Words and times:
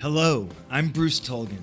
Hello, 0.00 0.48
I'm 0.70 0.88
Bruce 0.88 1.20
Tulgan, 1.20 1.62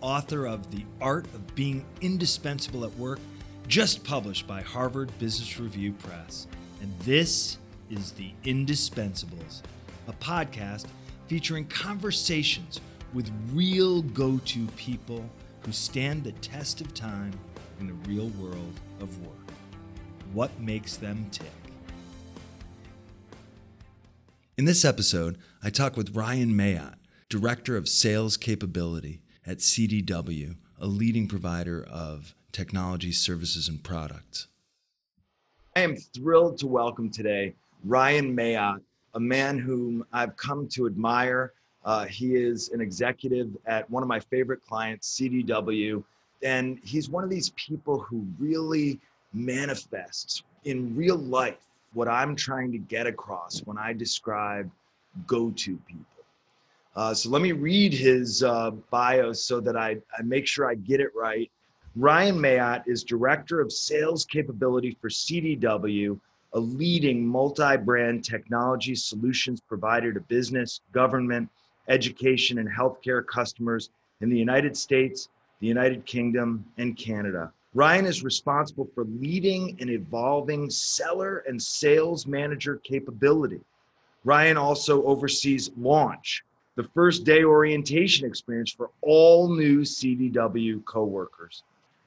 author 0.00 0.44
of 0.48 0.72
The 0.72 0.84
Art 1.00 1.24
of 1.26 1.54
Being 1.54 1.84
Indispensable 2.00 2.84
at 2.84 2.92
Work, 2.98 3.20
just 3.68 4.02
published 4.02 4.48
by 4.48 4.60
Harvard 4.60 5.16
Business 5.20 5.60
Review 5.60 5.92
Press. 5.92 6.48
And 6.82 6.92
this 7.02 7.58
is 7.88 8.10
The 8.10 8.32
Indispensables, 8.42 9.62
a 10.08 10.12
podcast 10.14 10.86
featuring 11.28 11.64
conversations 11.66 12.80
with 13.14 13.30
real 13.52 14.02
go 14.02 14.38
to 14.38 14.66
people 14.74 15.24
who 15.60 15.70
stand 15.70 16.24
the 16.24 16.32
test 16.32 16.80
of 16.80 16.92
time 16.92 17.38
in 17.78 17.86
the 17.86 18.10
real 18.10 18.30
world 18.30 18.80
of 18.98 19.16
work. 19.24 19.52
What 20.32 20.58
makes 20.58 20.96
them 20.96 21.28
tick? 21.30 21.52
In 24.58 24.64
this 24.64 24.84
episode, 24.84 25.38
I 25.62 25.70
talk 25.70 25.96
with 25.96 26.16
Ryan 26.16 26.52
Mayotte, 26.52 26.96
Director 27.38 27.76
of 27.76 27.86
Sales 27.86 28.38
Capability 28.38 29.20
at 29.46 29.58
CDW, 29.58 30.56
a 30.80 30.86
leading 30.86 31.28
provider 31.28 31.84
of 31.84 32.34
technology 32.50 33.12
services 33.12 33.68
and 33.68 33.84
products. 33.84 34.46
I 35.76 35.80
am 35.80 35.96
thrilled 35.96 36.56
to 36.60 36.66
welcome 36.66 37.10
today 37.10 37.54
Ryan 37.84 38.34
Mayotte, 38.34 38.80
a 39.12 39.20
man 39.20 39.58
whom 39.58 40.02
I've 40.14 40.34
come 40.38 40.66
to 40.68 40.86
admire. 40.86 41.52
Uh, 41.84 42.06
he 42.06 42.36
is 42.36 42.70
an 42.70 42.80
executive 42.80 43.54
at 43.66 43.88
one 43.90 44.02
of 44.02 44.08
my 44.08 44.18
favorite 44.18 44.64
clients, 44.66 45.20
CDW, 45.20 46.02
and 46.42 46.78
he's 46.84 47.10
one 47.10 47.22
of 47.22 47.28
these 47.28 47.50
people 47.50 47.98
who 47.98 48.26
really 48.38 48.98
manifests 49.34 50.42
in 50.64 50.96
real 50.96 51.18
life 51.18 51.68
what 51.92 52.08
I'm 52.08 52.34
trying 52.34 52.72
to 52.72 52.78
get 52.78 53.06
across 53.06 53.60
when 53.66 53.76
I 53.76 53.92
describe 53.92 54.70
go 55.26 55.50
to 55.50 55.76
people. 55.86 56.15
Uh, 56.96 57.12
so 57.12 57.28
let 57.28 57.42
me 57.42 57.52
read 57.52 57.92
his 57.92 58.42
uh, 58.42 58.70
bio 58.90 59.30
so 59.30 59.60
that 59.60 59.76
I, 59.76 59.98
I 60.18 60.22
make 60.22 60.46
sure 60.46 60.66
I 60.66 60.76
get 60.76 60.98
it 60.98 61.10
right. 61.14 61.50
Ryan 61.94 62.36
Mayotte 62.36 62.84
is 62.86 63.04
Director 63.04 63.60
of 63.60 63.70
Sales 63.70 64.24
Capability 64.24 64.96
for 64.98 65.10
CDW, 65.10 66.18
a 66.54 66.58
leading 66.58 67.26
multi 67.26 67.76
brand 67.76 68.24
technology 68.24 68.94
solutions 68.94 69.60
provider 69.60 70.12
to 70.14 70.20
business, 70.20 70.80
government, 70.92 71.50
education, 71.88 72.58
and 72.58 72.68
healthcare 72.68 73.24
customers 73.26 73.90
in 74.22 74.30
the 74.30 74.38
United 74.38 74.74
States, 74.74 75.28
the 75.60 75.66
United 75.66 76.06
Kingdom, 76.06 76.64
and 76.78 76.96
Canada. 76.96 77.52
Ryan 77.74 78.06
is 78.06 78.24
responsible 78.24 78.88
for 78.94 79.04
leading 79.04 79.76
and 79.80 79.90
evolving 79.90 80.70
seller 80.70 81.44
and 81.46 81.60
sales 81.60 82.26
manager 82.26 82.76
capability. 82.84 83.60
Ryan 84.24 84.56
also 84.56 85.04
oversees 85.04 85.70
launch, 85.76 86.42
the 86.76 86.84
first 86.94 87.24
day 87.24 87.42
orientation 87.42 88.26
experience 88.26 88.70
for 88.70 88.90
all 89.00 89.48
new 89.48 89.80
CDW 89.80 90.84
coworkers. 90.84 91.62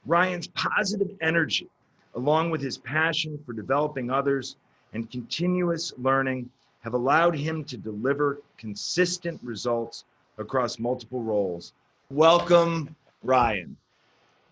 Ryan's 0.06 0.48
positive 0.48 1.10
energy, 1.22 1.68
along 2.16 2.52
with 2.52 2.62
his 2.62 2.78
passion 2.78 3.40
for 3.46 3.54
developing 3.54 4.10
others 4.10 4.56
and 4.94 5.10
continuous 5.12 5.92
learning, 5.98 6.50
have 6.82 6.94
allowed 6.94 7.36
him 7.36 7.64
to 7.66 7.78
deliver 7.78 8.40
consistent 8.58 9.40
results 9.44 10.06
across 10.38 10.80
multiple 10.80 11.22
roles. 11.22 11.74
Welcome, 12.10 12.96
Ryan. 13.24 13.76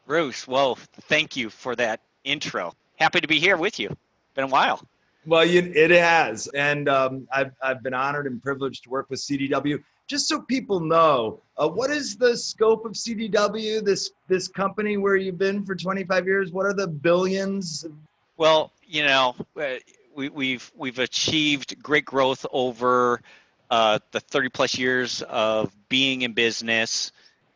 Bruce, 0.05 0.47
well, 0.47 0.75
thank 0.75 1.35
you 1.35 1.49
for 1.49 1.75
that 1.75 2.01
intro. 2.23 2.73
Happy 2.97 3.21
to 3.21 3.27
be 3.27 3.39
here 3.39 3.57
with 3.57 3.79
you. 3.79 3.95
Been 4.35 4.45
a 4.45 4.47
while. 4.47 4.81
Well, 5.27 5.45
it 5.45 5.91
has, 5.91 6.47
and 6.47 6.87
um, 6.87 7.27
I've 7.33 7.51
I've 7.61 7.83
been 7.83 7.93
honored 7.93 8.27
and 8.27 8.41
privileged 8.41 8.85
to 8.85 8.89
work 8.89 9.09
with 9.09 9.19
CDW. 9.19 9.83
Just 10.07 10.29
so 10.29 10.39
people 10.39 10.79
know, 10.79 11.41
uh, 11.57 11.67
what 11.67 11.91
is 11.91 12.15
the 12.15 12.37
scope 12.37 12.85
of 12.85 12.93
CDW? 12.93 13.83
This 13.83 14.11
this 14.29 14.47
company 14.47 14.95
where 14.95 15.17
you've 15.17 15.37
been 15.37 15.65
for 15.65 15.75
25 15.75 16.25
years. 16.25 16.53
What 16.53 16.65
are 16.65 16.71
the 16.71 16.87
billions? 16.87 17.85
Well, 18.37 18.71
you 18.85 19.03
know, 19.03 19.35
uh, 19.59 19.75
we, 20.15 20.29
we've 20.29 20.71
we've 20.77 20.99
achieved 20.99 21.83
great 21.83 22.05
growth 22.05 22.45
over 22.53 23.19
uh, 23.69 23.99
the 24.11 24.21
30 24.21 24.47
plus 24.47 24.77
years 24.77 25.23
of 25.23 25.75
being 25.89 26.21
in 26.21 26.31
business. 26.31 27.11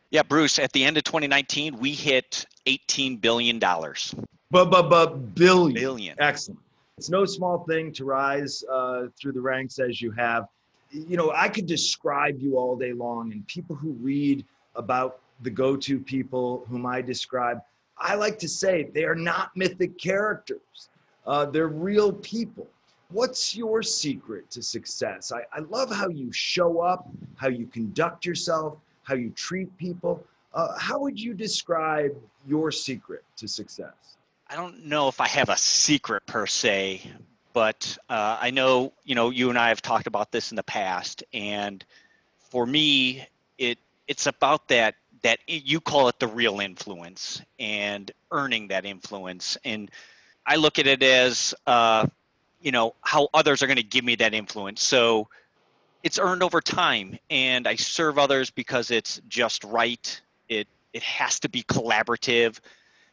Yeah, 0.10 0.24
Bruce, 0.24 0.60
at 0.60 0.74
the 0.74 0.84
end 0.84 0.98
of 0.98 1.06
2019, 1.06 1.80
we 1.80 1.94
hit 1.94 2.46
$18 2.68 3.22
billion. 3.22 3.60
But, 3.60 4.26
but, 4.52 4.90
but 4.90 5.36
billion. 5.36 5.74
Billion. 5.74 6.16
Excellent. 6.20 6.60
It's 7.02 7.10
no 7.10 7.26
small 7.26 7.64
thing 7.64 7.92
to 7.94 8.06
rise 8.06 8.64
uh, 8.72 9.08
through 9.20 9.32
the 9.32 9.42
ranks 9.42 9.80
as 9.80 10.04
you 10.04 10.12
have. 10.12 10.46
You 10.92 11.18
know, 11.18 11.32
I 11.32 11.50
could 11.50 11.66
describe 11.66 12.40
you 12.40 12.60
all 12.60 12.76
day 12.76 12.94
long, 12.94 13.32
and 13.32 13.48
people 13.48 13.76
who 13.76 13.94
read 13.94 14.46
about 14.76 15.20
the 15.42 15.50
go 15.50 15.76
to 15.78 16.00
people 16.00 16.64
whom 16.70 16.86
I 16.86 17.02
describe, 17.02 17.60
I 17.98 18.14
like 18.14 18.38
to 18.38 18.48
say 18.48 18.88
they 18.94 19.04
are 19.04 19.16
not 19.16 19.50
mythic 19.56 19.98
characters, 19.98 20.90
uh, 21.26 21.48
they're 21.48 21.70
real 21.70 22.14
people. 22.14 22.68
What's 23.10 23.56
your 23.56 23.82
secret 23.82 24.52
to 24.52 24.62
success? 24.62 25.32
I, 25.32 25.42
I 25.52 25.62
love 25.72 25.92
how 25.92 26.10
you 26.10 26.32
show 26.32 26.82
up, 26.82 27.10
how 27.36 27.48
you 27.48 27.66
conduct 27.66 28.28
yourself, 28.28 28.78
how 29.02 29.16
you 29.16 29.32
treat 29.32 29.76
people. 29.80 30.24
Uh, 30.54 30.78
how 30.78 31.00
would 31.00 31.20
you 31.20 31.34
describe 31.34 32.12
your 32.46 32.70
secret 32.72 33.24
to 33.38 33.48
success? 33.48 34.18
I 34.52 34.56
don't 34.58 34.88
know 34.88 35.08
if 35.08 35.22
I 35.22 35.30
have 35.30 35.48
a 35.48 35.56
secret 35.56 36.26
per 36.26 36.46
se, 36.46 37.10
but 37.54 37.98
uh, 38.10 38.38
I 38.42 38.52
know 38.52 38.92
you 39.06 39.16
know 39.16 39.30
you 39.30 39.50
and 39.50 39.58
I 39.58 39.70
have 39.70 39.82
talked 39.82 40.08
about 40.08 40.34
this 40.34 40.52
in 40.52 40.58
the 40.58 40.64
past, 40.64 41.24
and 41.34 41.86
for 42.50 42.66
me, 42.66 43.26
it 43.58 43.78
it's 44.10 44.28
about 44.28 44.68
that 44.68 44.96
that 45.22 45.40
you 45.48 45.80
call 45.80 46.10
it 46.10 46.20
the 46.20 46.28
real 46.28 46.60
influence 46.60 47.42
and 47.60 48.12
earning 48.30 48.68
that 48.68 48.86
influence, 48.86 49.58
and 49.64 49.90
I 50.46 50.58
look 50.58 50.80
at 50.80 50.88
it 50.88 51.02
as 51.02 51.56
uh, 51.66 52.08
you 52.62 52.74
know 52.74 52.94
how 53.00 53.30
others 53.34 53.64
are 53.64 53.68
going 53.68 53.78
to 53.78 53.84
give 53.84 54.04
me 54.04 54.16
that 54.16 54.34
influence. 54.34 54.84
So 54.84 55.30
it's 56.04 56.20
earned 56.20 56.44
over 56.44 56.60
time 56.60 57.18
and 57.30 57.68
i 57.68 57.76
serve 57.76 58.18
others 58.18 58.50
because 58.50 58.92
it's 58.92 59.22
just 59.30 59.64
right. 59.64 60.22
It 60.50 60.68
it 60.92 61.04
has 61.04 61.40
to 61.40 61.48
be 61.48 61.64
collaborative 61.64 62.60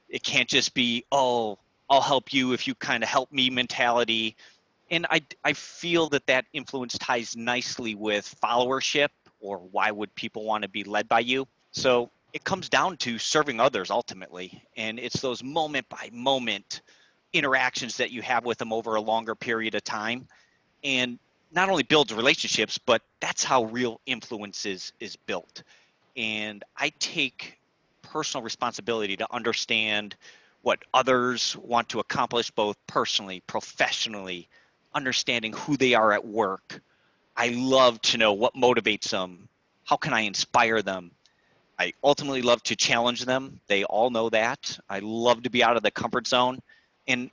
it 0.09 0.23
can't 0.23 0.49
just 0.49 0.75
be 0.75 1.05
oh 1.13 1.59
i'll 1.91 2.01
help 2.01 2.33
you 2.33 2.53
if 2.53 2.67
you 2.67 2.75
kind 2.75 3.03
of 3.03 3.09
help 3.09 3.31
me 3.33 3.51
mentality. 3.51 4.37
And 4.91 5.07
i 5.11 5.23
i 5.45 5.53
feel 5.53 6.09
that 6.11 6.27
that 6.27 6.47
influence 6.53 6.97
ties 6.99 7.37
nicely 7.37 7.95
with 7.95 8.35
followership 8.43 9.09
or 9.41 9.59
why 9.59 9.91
would 9.91 10.15
people 10.15 10.45
want 10.45 10.63
to 10.63 10.69
be 10.69 10.85
led 10.85 11.09
by 11.09 11.21
you. 11.21 11.47
So 11.71 12.11
it 12.33 12.45
comes 12.45 12.69
down 12.69 12.97
to 12.99 13.19
serving 13.19 13.61
others 13.61 13.91
ultimately. 13.91 14.63
And 14.77 14.99
it's 14.99 15.21
those 15.21 15.43
moment 15.43 15.89
by 15.89 16.11
moment 16.13 16.83
interactions 17.33 17.97
that 17.99 18.11
you 18.11 18.23
have 18.23 18.45
with 18.45 18.59
them 18.59 18.73
over 18.73 18.97
a 18.97 19.01
longer 19.01 19.35
period 19.35 19.75
of 19.75 19.85
time. 19.85 20.27
And 20.85 21.19
not 21.53 21.69
only 21.69 21.83
builds 21.83 22.13
relationships, 22.13 22.79
but 22.79 23.03
that's 23.21 23.45
how 23.45 23.65
real 23.65 24.01
influence 24.07 24.67
is, 24.67 24.93
is 25.01 25.17
built. 25.17 25.63
And 26.17 26.65
I 26.77 26.93
take 26.99 27.58
personal 28.13 28.43
responsibility 28.43 29.17
to 29.17 29.27
understand 29.33 30.17
what 30.63 30.81
others 30.93 31.57
want 31.57 31.89
to 31.91 32.01
accomplish, 32.01 32.51
both 32.51 32.77
personally, 32.87 33.43
professionally, 33.47 34.49
understanding 34.95 35.53
who 35.53 35.77
they 35.77 35.95
are 35.95 36.13
at 36.13 36.27
work. 36.27 36.81
I 37.37 37.49
love 37.49 38.01
to 38.03 38.19
know 38.19 38.33
what 38.33 38.55
motivates 38.55 39.11
them. 39.11 39.49
How 39.85 39.97
can 39.97 40.13
I 40.13 40.21
inspire 40.21 40.83
them? 40.83 41.13
I 41.79 41.93
ultimately 42.03 42.43
love 42.43 42.63
to 42.65 42.77
challenge 42.77 43.25
them. 43.25 43.61
They 43.69 43.85
all 43.85 44.11
know 44.11 44.29
that. 44.31 44.79
I 44.89 44.99
love 44.99 45.45
to 45.45 45.51
be 45.51 45.63
out 45.63 45.77
of 45.77 45.83
the 45.83 45.93
comfort 45.93 46.27
zone. 46.27 46.59
And 47.07 47.31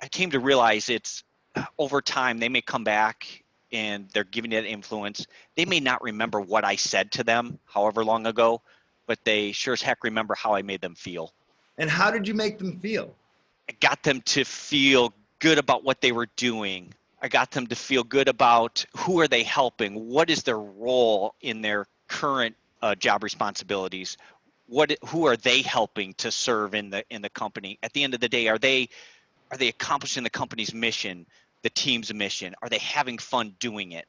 I 0.00 0.06
came 0.08 0.30
to 0.30 0.38
realize 0.38 0.88
it's 0.88 1.24
uh, 1.56 1.64
over 1.78 2.00
time, 2.00 2.38
they 2.38 2.48
may 2.48 2.60
come 2.60 2.84
back 2.84 3.42
and 3.72 4.08
they're 4.14 4.24
giving 4.24 4.52
it 4.52 4.64
influence. 4.64 5.26
They 5.56 5.64
may 5.64 5.80
not 5.80 6.02
remember 6.02 6.40
what 6.40 6.64
I 6.64 6.76
said 6.76 7.10
to 7.12 7.24
them 7.24 7.58
however 7.66 8.04
long 8.04 8.26
ago, 8.26 8.62
but 9.08 9.18
they 9.24 9.50
sure 9.50 9.72
as 9.72 9.82
heck 9.82 10.04
remember 10.04 10.36
how 10.36 10.54
I 10.54 10.62
made 10.62 10.80
them 10.80 10.94
feel. 10.94 11.32
And 11.78 11.90
how 11.90 12.12
did 12.12 12.28
you 12.28 12.34
make 12.34 12.58
them 12.58 12.78
feel? 12.78 13.12
I 13.68 13.72
got 13.80 14.04
them 14.04 14.20
to 14.22 14.44
feel 14.44 15.12
good 15.40 15.58
about 15.58 15.82
what 15.82 16.00
they 16.00 16.12
were 16.12 16.28
doing. 16.36 16.94
I 17.20 17.26
got 17.26 17.50
them 17.50 17.66
to 17.66 17.74
feel 17.74 18.04
good 18.04 18.28
about 18.28 18.86
who 18.96 19.18
are 19.18 19.26
they 19.26 19.42
helping? 19.42 20.08
What 20.08 20.30
is 20.30 20.44
their 20.44 20.60
role 20.60 21.34
in 21.40 21.60
their 21.60 21.86
current 22.06 22.54
uh, 22.82 22.94
job 22.94 23.24
responsibilities? 23.24 24.16
What 24.68 24.96
who 25.06 25.26
are 25.26 25.36
they 25.36 25.62
helping 25.62 26.14
to 26.14 26.30
serve 26.30 26.76
in 26.76 26.90
the 26.90 27.02
in 27.10 27.22
the 27.22 27.30
company? 27.30 27.80
At 27.82 27.92
the 27.94 28.04
end 28.04 28.14
of 28.14 28.20
the 28.20 28.28
day, 28.28 28.46
are 28.46 28.58
they 28.58 28.88
are 29.50 29.56
they 29.56 29.68
accomplishing 29.68 30.22
the 30.22 30.30
company's 30.30 30.72
mission? 30.72 31.26
the 31.62 31.70
team's 31.70 32.12
mission? 32.12 32.54
Are 32.62 32.68
they 32.68 32.78
having 32.78 33.18
fun 33.18 33.54
doing 33.58 33.92
it? 33.92 34.06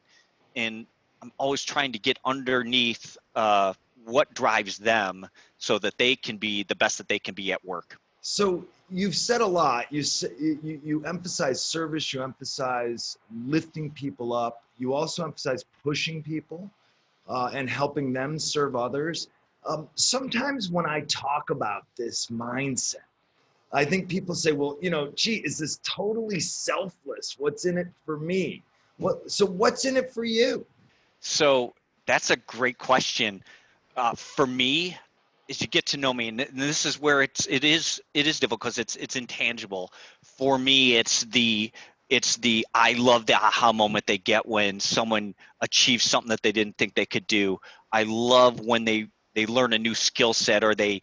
And 0.55 0.85
I'm 1.21 1.31
always 1.37 1.63
trying 1.63 1.91
to 1.93 1.99
get 1.99 2.17
underneath 2.25 3.17
uh, 3.35 3.73
what 4.09 4.33
drives 4.33 4.77
them 4.77 5.27
so 5.57 5.79
that 5.79 5.97
they 5.97 6.15
can 6.15 6.37
be 6.37 6.63
the 6.63 6.75
best 6.75 6.97
that 6.97 7.07
they 7.07 7.19
can 7.19 7.35
be 7.35 7.53
at 7.53 7.63
work. 7.63 7.97
So 8.21 8.65
you've 8.89 9.15
said 9.15 9.41
a 9.41 9.47
lot. 9.61 9.85
You, 9.91 10.03
you, 10.39 10.81
you 10.83 11.05
emphasize 11.05 11.63
service, 11.63 12.13
you 12.13 12.23
emphasize 12.23 13.17
lifting 13.45 13.91
people 13.91 14.33
up, 14.33 14.63
you 14.77 14.93
also 14.93 15.23
emphasize 15.23 15.63
pushing 15.83 16.21
people. 16.23 16.69
uh, 17.29 17.51
and 17.53 17.69
helping 17.69 18.11
them 18.11 18.39
serve 18.39 18.75
others. 18.75 19.27
Um, 19.65 19.87
sometimes 19.95 20.69
when 20.69 20.85
I 20.85 21.01
talk 21.01 21.51
about 21.51 21.85
this 21.95 22.27
mindset, 22.27 23.05
I 23.71 23.85
think 23.85 24.09
people 24.09 24.33
say, 24.33 24.51
well, 24.51 24.77
you 24.81 24.89
know, 24.89 25.11
gee, 25.15 25.35
is 25.45 25.57
this 25.57 25.79
totally 25.83 26.39
selfless? 26.39 27.35
What's 27.37 27.65
in 27.65 27.77
it 27.77 27.87
for 28.05 28.17
me? 28.17 28.63
What, 28.97 29.29
so 29.29 29.45
what's 29.45 29.85
in 29.85 29.95
it 29.95 30.11
for 30.11 30.23
you? 30.23 30.65
So 31.19 31.75
that's 32.07 32.31
a 32.31 32.37
great 32.37 32.79
question. 32.79 33.43
Uh, 33.99 34.15
for 34.15 34.47
me, 34.47 34.97
is 35.49 35.59
you 35.59 35.67
get 35.67 35.85
to 35.87 35.97
know 35.97 36.13
me, 36.13 36.29
and 36.29 36.39
this 36.39 36.85
is 36.85 37.01
where 37.01 37.21
it's 37.21 37.47
it 37.47 37.65
is 37.65 38.01
it 38.13 38.27
is 38.27 38.39
difficult 38.39 38.61
because 38.61 38.77
it's 38.77 38.95
it's 38.95 39.17
intangible. 39.17 39.91
For 40.23 40.57
me, 40.57 40.95
it's 40.95 41.25
the 41.25 41.69
it's 42.09 42.37
the 42.37 42.65
I 42.73 42.93
love 42.93 43.25
the 43.25 43.35
aha 43.35 43.73
moment 43.73 44.07
they 44.07 44.17
get 44.17 44.47
when 44.47 44.79
someone 44.79 45.35
achieves 45.59 46.05
something 46.05 46.29
that 46.29 46.41
they 46.41 46.53
didn't 46.53 46.77
think 46.77 46.93
they 46.93 47.05
could 47.05 47.27
do. 47.27 47.59
I 47.91 48.03
love 48.03 48.61
when 48.61 48.85
they 48.85 49.09
they 49.33 49.45
learn 49.45 49.73
a 49.73 49.79
new 49.79 49.95
skill 49.95 50.33
set 50.33 50.63
or 50.63 50.75
they 50.75 51.01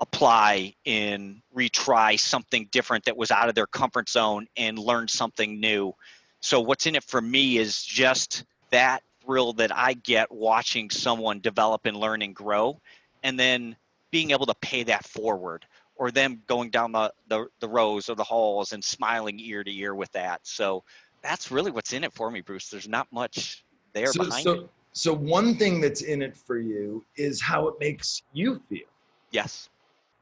apply 0.00 0.74
and 0.84 1.40
retry 1.56 2.20
something 2.20 2.68
different 2.70 3.06
that 3.06 3.16
was 3.16 3.30
out 3.30 3.48
of 3.48 3.54
their 3.54 3.68
comfort 3.68 4.10
zone 4.10 4.46
and 4.58 4.78
learn 4.78 5.08
something 5.08 5.60
new. 5.60 5.94
So 6.40 6.60
what's 6.60 6.84
in 6.84 6.94
it 6.94 7.04
for 7.04 7.22
me 7.22 7.56
is 7.56 7.82
just 7.82 8.44
that 8.70 9.02
thrill 9.24 9.52
that 9.54 9.74
I 9.74 9.94
get 9.94 10.30
watching 10.30 10.90
someone 10.90 11.40
develop 11.40 11.86
and 11.86 11.96
learn 11.96 12.22
and 12.22 12.34
grow 12.34 12.80
and 13.22 13.38
then 13.38 13.76
being 14.10 14.30
able 14.30 14.46
to 14.46 14.54
pay 14.60 14.82
that 14.84 15.04
forward 15.04 15.66
or 15.96 16.10
them 16.10 16.42
going 16.46 16.70
down 16.70 16.92
the, 16.92 17.12
the, 17.28 17.46
the 17.60 17.68
rows 17.68 18.08
or 18.08 18.16
the 18.16 18.24
halls 18.24 18.72
and 18.72 18.82
smiling 18.82 19.38
ear 19.40 19.64
to 19.64 19.72
ear 19.72 19.94
with 19.94 20.10
that. 20.12 20.40
So 20.44 20.82
that's 21.22 21.50
really 21.50 21.70
what's 21.70 21.92
in 21.92 22.04
it 22.04 22.12
for 22.12 22.30
me, 22.30 22.40
Bruce. 22.40 22.68
There's 22.68 22.88
not 22.88 23.06
much 23.12 23.64
there 23.92 24.08
so, 24.08 24.24
behind 24.24 24.44
so, 24.44 24.52
it. 24.52 24.70
So 24.92 25.12
one 25.12 25.56
thing 25.56 25.80
that's 25.80 26.02
in 26.02 26.22
it 26.22 26.36
for 26.36 26.58
you 26.58 27.04
is 27.16 27.40
how 27.40 27.66
it 27.68 27.74
makes 27.80 28.22
you 28.32 28.60
feel. 28.68 28.86
Yes. 29.30 29.68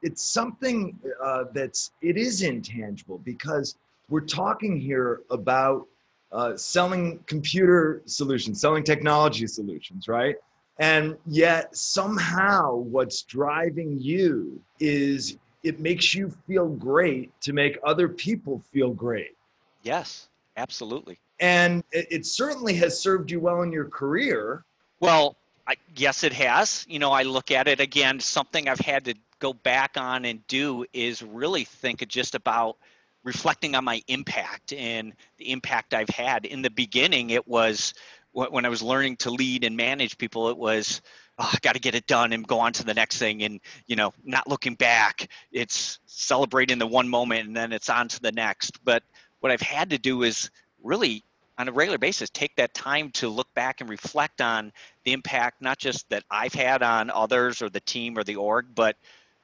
It's 0.01 0.23
something 0.23 0.97
uh, 1.23 1.45
that's 1.53 1.91
it 2.01 2.17
is 2.17 2.41
intangible 2.41 3.19
because 3.19 3.75
we're 4.09 4.21
talking 4.21 4.79
here 4.79 5.21
about 5.29 5.87
uh, 6.33 6.57
selling 6.57 7.19
computer 7.27 8.01
solutions, 8.05 8.59
selling 8.59 8.83
technology 8.83 9.47
solutions, 9.47 10.07
right? 10.07 10.35
And 10.79 11.15
yet 11.27 11.75
somehow 11.75 12.75
what's 12.75 13.21
driving 13.21 13.99
you 13.99 14.59
is 14.79 15.37
it 15.61 15.79
makes 15.79 16.13
you 16.13 16.29
feel 16.47 16.67
great 16.67 17.31
to 17.41 17.53
make 17.53 17.77
other 17.85 18.09
people 18.09 18.61
feel 18.71 18.91
great. 18.91 19.37
Yes, 19.83 20.29
absolutely. 20.57 21.19
And 21.39 21.83
it, 21.91 22.07
it 22.09 22.25
certainly 22.25 22.73
has 22.75 22.99
served 22.99 23.29
you 23.29 23.39
well 23.39 23.61
in 23.61 23.71
your 23.71 23.85
career. 23.85 24.65
Well, 24.99 25.37
I, 25.67 25.75
yes, 25.95 26.23
it 26.23 26.33
has. 26.33 26.85
You 26.89 26.99
know, 26.99 27.11
I 27.11 27.23
look 27.23 27.51
at 27.51 27.67
it 27.67 27.79
again, 27.79 28.19
something 28.19 28.67
I've 28.67 28.79
had 28.79 29.05
to 29.05 29.13
go 29.39 29.53
back 29.53 29.97
on 29.97 30.25
and 30.25 30.45
do 30.47 30.85
is 30.93 31.21
really 31.21 31.63
think 31.63 32.05
just 32.07 32.33
about 32.33 32.77
reflecting 33.23 33.75
on 33.75 33.83
my 33.83 34.01
impact 34.07 34.73
and 34.73 35.13
the 35.37 35.51
impact 35.51 35.93
I've 35.93 36.09
had. 36.09 36.45
In 36.45 36.61
the 36.61 36.69
beginning, 36.69 37.29
it 37.29 37.47
was 37.47 37.93
when 38.31 38.65
I 38.65 38.69
was 38.69 38.81
learning 38.81 39.17
to 39.17 39.29
lead 39.29 39.63
and 39.63 39.77
manage 39.77 40.17
people, 40.17 40.49
it 40.49 40.57
was 40.57 41.01
oh, 41.39 41.49
I 41.51 41.57
got 41.61 41.73
to 41.73 41.79
get 41.79 41.95
it 41.95 42.07
done 42.07 42.33
and 42.33 42.47
go 42.47 42.59
on 42.59 42.73
to 42.73 42.83
the 42.83 42.93
next 42.93 43.17
thing 43.17 43.43
and 43.43 43.59
you 43.87 43.95
know 43.95 44.13
not 44.23 44.47
looking 44.47 44.75
back 44.75 45.29
it's 45.51 45.99
celebrating 46.05 46.79
the 46.79 46.87
one 46.87 47.09
moment 47.09 47.47
and 47.47 47.55
then 47.55 47.71
it's 47.71 47.89
on 47.89 48.07
to 48.09 48.21
the 48.21 48.31
next 48.31 48.83
but 48.83 49.03
what 49.39 49.51
I've 49.51 49.61
had 49.61 49.89
to 49.91 49.97
do 49.97 50.23
is 50.23 50.49
really 50.81 51.23
on 51.57 51.67
a 51.67 51.71
regular 51.71 51.97
basis 51.97 52.29
take 52.29 52.55
that 52.57 52.73
time 52.73 53.09
to 53.11 53.29
look 53.29 53.51
back 53.53 53.81
and 53.81 53.89
reflect 53.89 54.41
on 54.41 54.71
the 55.05 55.13
impact 55.13 55.61
not 55.61 55.77
just 55.77 56.09
that 56.09 56.23
I've 56.29 56.53
had 56.53 56.83
on 56.83 57.09
others 57.09 57.61
or 57.61 57.69
the 57.69 57.81
team 57.81 58.17
or 58.17 58.23
the 58.23 58.35
org 58.35 58.67
but 58.75 58.95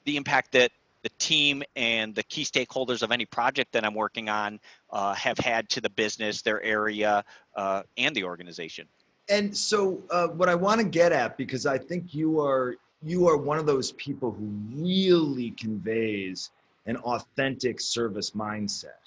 the 0.05 0.17
impact 0.17 0.53
that 0.53 0.71
the 1.03 1.09
team 1.19 1.63
and 1.75 2.13
the 2.13 2.23
key 2.23 2.43
stakeholders 2.43 3.01
of 3.01 3.11
any 3.11 3.25
project 3.25 3.71
that 3.73 3.85
I'm 3.85 3.93
working 3.93 4.29
on 4.29 4.59
uh, 4.91 5.13
have 5.13 5.37
had 5.37 5.69
to 5.69 5.81
the 5.81 5.89
business, 5.89 6.41
their 6.41 6.61
area, 6.63 7.23
uh, 7.55 7.83
and 7.97 8.15
the 8.15 8.23
organization. 8.23 8.87
And 9.29 9.55
so 9.55 10.01
uh, 10.09 10.27
what 10.27 10.49
i 10.49 10.55
want 10.55 10.81
to 10.81 10.87
get 10.87 11.11
at 11.11 11.37
because 11.37 11.67
i 11.67 11.77
think 11.77 12.15
you 12.15 12.41
are 12.41 12.75
you 13.03 13.27
are 13.27 13.37
one 13.37 13.59
of 13.59 13.65
those 13.65 13.91
people 13.93 14.31
who 14.31 14.45
really 14.73 15.51
conveys 15.51 16.51
an 16.87 16.97
authentic 16.97 17.79
service 17.79 18.31
mindset. 18.31 19.01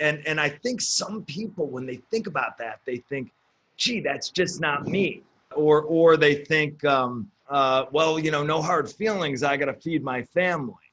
And 0.00 0.22
and 0.26 0.38
i 0.38 0.50
think 0.50 0.82
some 0.82 1.24
people 1.24 1.66
when 1.66 1.86
they 1.86 1.96
think 2.10 2.26
about 2.26 2.58
that 2.58 2.80
they 2.84 2.98
think 3.08 3.32
gee 3.76 4.00
that's 4.00 4.28
just 4.28 4.60
not 4.60 4.86
me. 4.86 5.22
Or 5.56 5.82
or 5.82 6.16
they 6.16 6.34
think 6.44 6.84
um, 6.84 7.30
uh, 7.48 7.86
well 7.92 8.18
you 8.18 8.30
know 8.30 8.42
no 8.42 8.60
hard 8.60 8.90
feelings 8.90 9.42
i 9.42 9.56
got 9.56 9.66
to 9.66 9.74
feed 9.74 10.02
my 10.02 10.22
family 10.22 10.83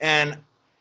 and 0.00 0.36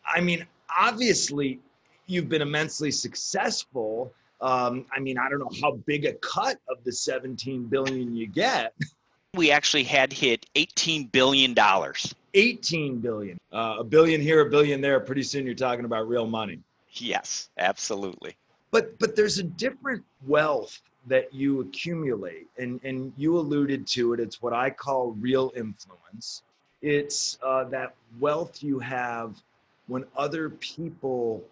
i 0.06 0.20
mean 0.20 0.46
obviously 0.78 1.60
you've 2.08 2.30
been 2.30 2.42
immensely 2.42 2.92
successful 2.92 4.12
um, 4.42 4.86
I 4.96 5.00
mean, 5.00 5.18
I 5.18 5.30
don't 5.30 5.40
know 5.40 5.52
how 5.62 5.74
big 5.86 6.06
a 6.06 6.14
cut 6.14 6.60
of 6.70 6.84
the 6.84 6.92
17 6.92 7.66
billion 7.66 8.16
you 8.16 8.28
get. 8.28 8.74
We 9.36 9.52
actually 9.52 9.84
had 9.84 10.14
hit 10.14 10.46
18 10.56 11.06
billion 11.08 11.54
dollars. 11.54 12.16
18 12.34 13.00
billion. 13.00 13.38
Uh, 13.52 13.78
a 13.80 13.84
billion 13.84 14.22
here, 14.22 14.42
a 14.42 14.50
billion 14.50 14.82
there. 14.82 15.00
Pretty 15.00 15.24
soon 15.24 15.46
you're 15.46 15.56
talking 15.56 15.86
about 15.86 16.08
real 16.08 16.26
money. 16.26 16.60
Yes, 16.94 17.50
absolutely. 17.58 18.36
But 18.72 18.98
but 19.00 19.16
there's 19.16 19.38
a 19.40 19.44
different 19.44 20.04
wealth 20.26 20.82
that 21.08 21.34
you 21.34 21.62
accumulate, 21.62 22.48
and 22.58 22.80
and 22.84 23.14
you 23.18 23.38
alluded 23.38 23.88
to 23.88 24.14
it. 24.14 24.20
It's 24.20 24.42
what 24.42 24.54
I 24.54 24.70
call 24.70 25.12
real 25.20 25.52
influence. 25.56 26.44
It's 26.82 27.38
uh, 27.44 27.66
that 27.66 27.96
wealth 28.20 28.64
you 28.64 28.80
have 28.80 29.36
when 29.88 30.06
other 30.16 30.50
people 30.50 31.44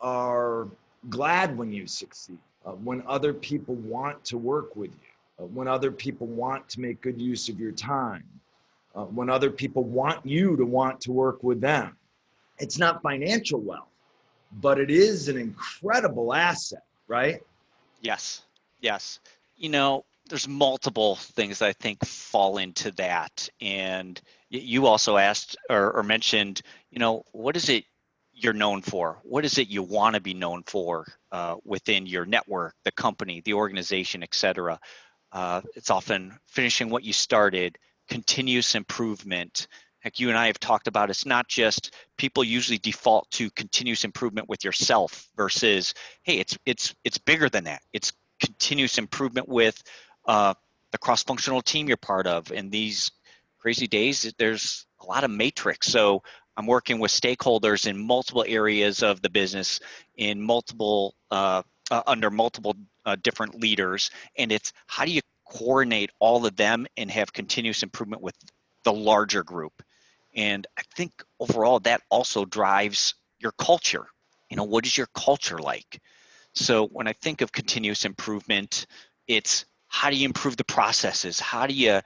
are 0.00 0.68
glad 1.08 1.56
when 1.56 1.72
you 1.72 1.86
succeed, 1.86 2.38
uh, 2.66 2.72
when 2.72 3.02
other 3.06 3.32
people 3.32 3.74
want 3.76 4.22
to 4.24 4.36
work 4.36 4.76
with 4.76 4.90
you, 4.90 5.44
uh, 5.44 5.46
when 5.46 5.68
other 5.68 5.90
people 5.90 6.26
want 6.26 6.68
to 6.68 6.80
make 6.80 7.00
good 7.00 7.20
use 7.20 7.48
of 7.48 7.58
your 7.58 7.72
time, 7.72 8.24
uh, 8.94 9.04
when 9.04 9.30
other 9.30 9.50
people 9.50 9.84
want 9.84 10.24
you 10.26 10.56
to 10.56 10.64
want 10.64 11.00
to 11.02 11.12
work 11.12 11.42
with 11.42 11.60
them. 11.60 11.96
It's 12.58 12.78
not 12.78 13.02
financial 13.02 13.60
wealth, 13.60 13.88
but 14.60 14.80
it 14.80 14.90
is 14.90 15.28
an 15.28 15.36
incredible 15.36 16.34
asset, 16.34 16.84
right? 17.06 17.40
Yes, 18.00 18.42
yes. 18.80 19.20
You 19.56 19.68
know, 19.68 20.04
there's 20.28 20.48
multiple 20.48 21.16
things 21.16 21.62
I 21.62 21.72
think 21.72 22.04
fall 22.04 22.58
into 22.58 22.90
that. 22.92 23.48
And 23.60 24.20
you 24.50 24.86
also 24.86 25.16
asked 25.16 25.56
or, 25.70 25.92
or 25.92 26.02
mentioned, 26.02 26.62
you 26.90 26.98
know, 26.98 27.22
what 27.32 27.56
is 27.56 27.68
it 27.68 27.84
you're 28.32 28.52
known 28.52 28.82
for? 28.82 29.18
What 29.22 29.44
is 29.44 29.58
it 29.58 29.68
you 29.68 29.82
want 29.82 30.14
to 30.14 30.20
be 30.20 30.34
known 30.34 30.62
for 30.66 31.06
uh, 31.32 31.56
within 31.64 32.06
your 32.06 32.26
network, 32.26 32.74
the 32.84 32.92
company, 32.92 33.40
the 33.44 33.54
organization, 33.54 34.22
et 34.22 34.34
cetera? 34.34 34.78
Uh, 35.32 35.62
it's 35.74 35.90
often 35.90 36.38
finishing 36.46 36.90
what 36.90 37.04
you 37.04 37.12
started, 37.12 37.78
continuous 38.08 38.74
improvement. 38.74 39.68
Like 40.04 40.20
you 40.20 40.28
and 40.28 40.38
I 40.38 40.46
have 40.46 40.60
talked 40.60 40.86
about, 40.86 41.10
it's 41.10 41.26
not 41.26 41.48
just 41.48 41.94
people 42.16 42.44
usually 42.44 42.78
default 42.78 43.28
to 43.32 43.50
continuous 43.50 44.04
improvement 44.04 44.48
with 44.48 44.64
yourself 44.64 45.28
versus, 45.36 45.94
hey, 46.22 46.38
it's 46.38 46.56
it's 46.64 46.94
it's 47.04 47.18
bigger 47.18 47.48
than 47.48 47.64
that. 47.64 47.82
It's 47.92 48.12
continuous 48.38 48.98
improvement 48.98 49.48
with 49.48 49.82
uh, 50.26 50.54
the 50.92 50.98
cross-functional 50.98 51.62
team 51.62 51.88
you're 51.88 51.96
part 51.96 52.26
of. 52.26 52.52
In 52.52 52.70
these 52.70 53.10
crazy 53.58 53.86
days, 53.86 54.32
there's 54.38 54.86
a 55.00 55.06
lot 55.06 55.24
of 55.24 55.30
matrix. 55.30 55.88
So 55.88 56.22
I'm 56.56 56.66
working 56.66 56.98
with 56.98 57.10
stakeholders 57.10 57.86
in 57.86 57.98
multiple 57.98 58.44
areas 58.46 59.02
of 59.02 59.20
the 59.22 59.30
business, 59.30 59.80
in 60.16 60.40
multiple 60.40 61.14
uh, 61.30 61.62
uh, 61.90 62.02
under 62.06 62.30
multiple 62.30 62.74
uh, 63.04 63.16
different 63.22 63.60
leaders, 63.60 64.10
and 64.36 64.50
it's 64.50 64.72
how 64.86 65.04
do 65.04 65.12
you 65.12 65.20
coordinate 65.48 66.10
all 66.18 66.44
of 66.44 66.56
them 66.56 66.86
and 66.96 67.10
have 67.10 67.32
continuous 67.32 67.82
improvement 67.82 68.22
with 68.22 68.34
the 68.82 68.92
larger 68.92 69.44
group. 69.44 69.82
And 70.34 70.66
I 70.76 70.82
think 70.96 71.12
overall 71.38 71.80
that 71.80 72.02
also 72.10 72.44
drives 72.44 73.14
your 73.38 73.52
culture. 73.52 74.06
You 74.50 74.56
know, 74.56 74.64
what 74.64 74.86
is 74.86 74.96
your 74.96 75.08
culture 75.14 75.58
like? 75.58 76.00
So 76.54 76.86
when 76.86 77.06
I 77.06 77.12
think 77.12 77.40
of 77.40 77.52
continuous 77.52 78.04
improvement, 78.04 78.86
it's 79.28 79.64
how 79.88 80.10
do 80.10 80.16
you 80.16 80.26
improve 80.26 80.56
the 80.56 80.64
processes? 80.64 81.40
How 81.40 81.66
do 81.66 81.74
you 81.74 82.00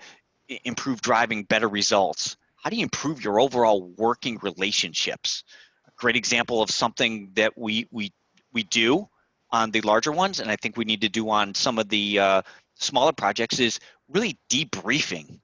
improve 0.65 1.01
driving 1.01 1.45
better 1.45 1.69
results? 1.69 2.37
how 2.61 2.71
do 2.71 2.77
you 2.77 2.83
improve 2.83 3.25
your 3.25 3.41
overall 3.41 3.89
working 3.97 4.39
relationships? 4.43 5.45
A 5.87 5.91
great 5.97 6.17
example 6.17 6.63
of 6.63 6.71
something 6.71 7.31
that 7.35 7.57
we 7.57 7.87
we 7.91 8.13
we 8.53 8.65
do 8.65 9.09
on 9.51 9.71
the 9.71 9.81
larger 9.81 10.13
ones, 10.13 10.41
and 10.41 10.51
I 10.51 10.57
think 10.57 10.77
we 10.77 10.85
need 10.85 11.01
to 11.01 11.09
do 11.09 11.29
on 11.31 11.55
some 11.55 11.79
of 11.79 11.89
the 11.89 12.19
uh, 12.19 12.43
smaller 12.75 13.13
projects 13.13 13.59
is 13.59 13.81
really 14.09 14.39
debriefing 14.51 15.41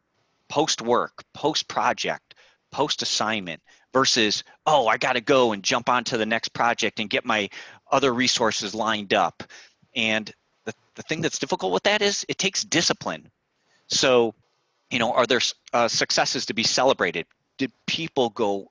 post 0.49 0.83
work, 0.83 1.25
post 1.35 1.69
project, 1.69 2.35
post 2.71 3.03
assignment 3.03 3.63
versus 3.93 4.45
oh 4.67 4.87
I 4.87 4.99
got 4.99 5.15
to 5.15 5.23
go 5.23 5.53
and 5.53 5.63
jump 5.63 5.89
onto 5.89 6.19
the 6.19 6.27
next 6.27 6.49
project 6.51 7.01
and 7.01 7.09
get 7.09 7.25
my 7.25 7.49
other 7.91 8.13
resources 8.13 8.75
lined 8.75 9.15
up. 9.15 9.43
And 9.95 10.31
the, 10.97 11.03
thing 11.03 11.21
that's 11.21 11.39
difficult 11.39 11.73
with 11.73 11.85
that 11.85 12.03
is 12.03 12.25
it 12.29 12.39
takes 12.39 12.65
discipline. 12.65 13.31
So 13.89 14.35
you 14.91 14.99
know 14.99 15.13
are 15.13 15.27
there 15.27 15.41
uh, 15.73 15.89
successes 15.89 16.47
to 16.47 16.55
be 16.55 16.63
celebrated? 16.63 17.27
Did 17.59 17.73
people 17.87 18.31
go 18.31 18.71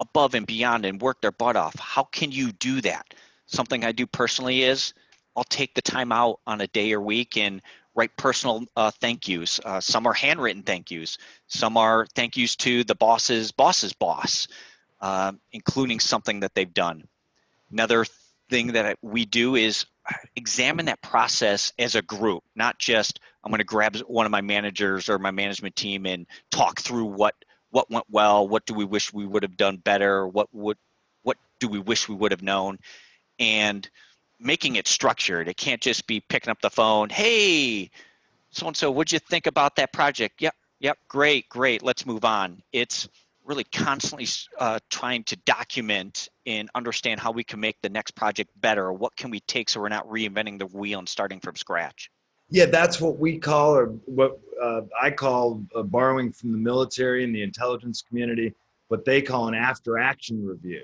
above 0.00 0.34
and 0.34 0.46
beyond 0.46 0.84
and 0.84 1.00
work 1.00 1.20
their 1.20 1.32
butt 1.32 1.56
off? 1.56 1.78
How 1.78 2.04
can 2.04 2.32
you 2.32 2.52
do 2.52 2.80
that? 2.82 3.14
Something 3.46 3.84
i 3.84 3.92
do 3.92 4.06
personally 4.06 4.62
is 4.62 4.94
i'll 5.36 5.44
take 5.44 5.74
the 5.74 5.82
time 5.82 6.12
out 6.12 6.40
on 6.46 6.60
a 6.60 6.66
day 6.68 6.92
or 6.92 7.00
week 7.00 7.36
and 7.36 7.60
write 7.94 8.16
personal 8.16 8.64
uh, 8.76 8.90
thank 8.90 9.28
yous. 9.28 9.60
Uh, 9.64 9.80
some 9.80 10.06
are 10.06 10.14
handwritten 10.14 10.62
thank 10.62 10.90
yous. 10.90 11.18
Some 11.48 11.76
are 11.76 12.06
thank 12.14 12.36
yous 12.36 12.56
to 12.56 12.84
the 12.84 12.94
boss's 12.94 13.52
boss's 13.52 13.92
boss 13.92 14.48
uh, 15.02 15.32
including 15.50 16.00
something 16.00 16.40
that 16.40 16.54
they've 16.54 16.72
done. 16.72 17.06
Another 17.70 18.06
thing 18.48 18.68
that 18.68 18.96
we 19.02 19.24
do 19.24 19.56
is 19.56 19.84
examine 20.36 20.86
that 20.86 21.02
process 21.02 21.72
as 21.78 21.94
a 21.94 22.02
group, 22.02 22.42
not 22.54 22.78
just 22.78 23.20
I'm 23.44 23.50
going 23.50 23.58
to 23.58 23.64
grab 23.64 23.96
one 24.06 24.26
of 24.26 24.32
my 24.32 24.40
managers 24.40 25.08
or 25.08 25.18
my 25.18 25.30
management 25.30 25.76
team 25.76 26.06
and 26.06 26.26
talk 26.50 26.80
through 26.80 27.06
what 27.06 27.34
what 27.70 27.90
went 27.90 28.06
well, 28.10 28.46
what 28.46 28.66
do 28.66 28.74
we 28.74 28.84
wish 28.84 29.12
we 29.12 29.26
would 29.26 29.42
have 29.42 29.56
done 29.56 29.78
better, 29.78 30.26
what 30.26 30.48
would 30.52 30.76
what 31.22 31.38
do 31.58 31.68
we 31.68 31.78
wish 31.78 32.08
we 32.08 32.14
would 32.14 32.32
have 32.32 32.42
known, 32.42 32.78
and 33.38 33.88
making 34.38 34.76
it 34.76 34.86
structured. 34.86 35.48
It 35.48 35.56
can't 35.56 35.80
just 35.80 36.06
be 36.06 36.20
picking 36.20 36.50
up 36.50 36.60
the 36.60 36.70
phone, 36.70 37.08
hey, 37.08 37.90
so 38.50 38.66
and 38.66 38.76
so, 38.76 38.90
what'd 38.90 39.12
you 39.12 39.18
think 39.18 39.46
about 39.46 39.76
that 39.76 39.92
project? 39.92 40.42
Yep, 40.42 40.54
yep, 40.80 40.98
great, 41.08 41.48
great. 41.48 41.82
Let's 41.82 42.04
move 42.04 42.24
on. 42.24 42.62
It's 42.72 43.08
really 43.44 43.64
constantly 43.64 44.26
uh, 44.58 44.78
trying 44.90 45.24
to 45.24 45.36
document 45.44 46.28
and 46.46 46.70
understand 46.74 47.20
how 47.20 47.30
we 47.30 47.44
can 47.44 47.60
make 47.60 47.76
the 47.82 47.88
next 47.88 48.12
project 48.12 48.50
better. 48.60 48.92
What 48.92 49.16
can 49.16 49.30
we 49.30 49.40
take 49.40 49.68
so 49.68 49.80
we're 49.80 49.88
not 49.88 50.08
reinventing 50.08 50.58
the 50.58 50.66
wheel 50.66 50.98
and 50.98 51.08
starting 51.08 51.40
from 51.40 51.56
scratch? 51.56 52.10
Yeah, 52.50 52.66
that's 52.66 53.00
what 53.00 53.18
we 53.18 53.38
call, 53.38 53.74
or 53.74 53.86
what 54.04 54.38
uh, 54.62 54.82
I 55.00 55.10
call 55.10 55.64
uh, 55.74 55.82
borrowing 55.82 56.32
from 56.32 56.52
the 56.52 56.58
military 56.58 57.24
and 57.24 57.34
the 57.34 57.42
intelligence 57.42 58.02
community, 58.06 58.52
what 58.88 59.04
they 59.04 59.22
call 59.22 59.48
an 59.48 59.54
after 59.54 59.98
action 59.98 60.46
review. 60.46 60.82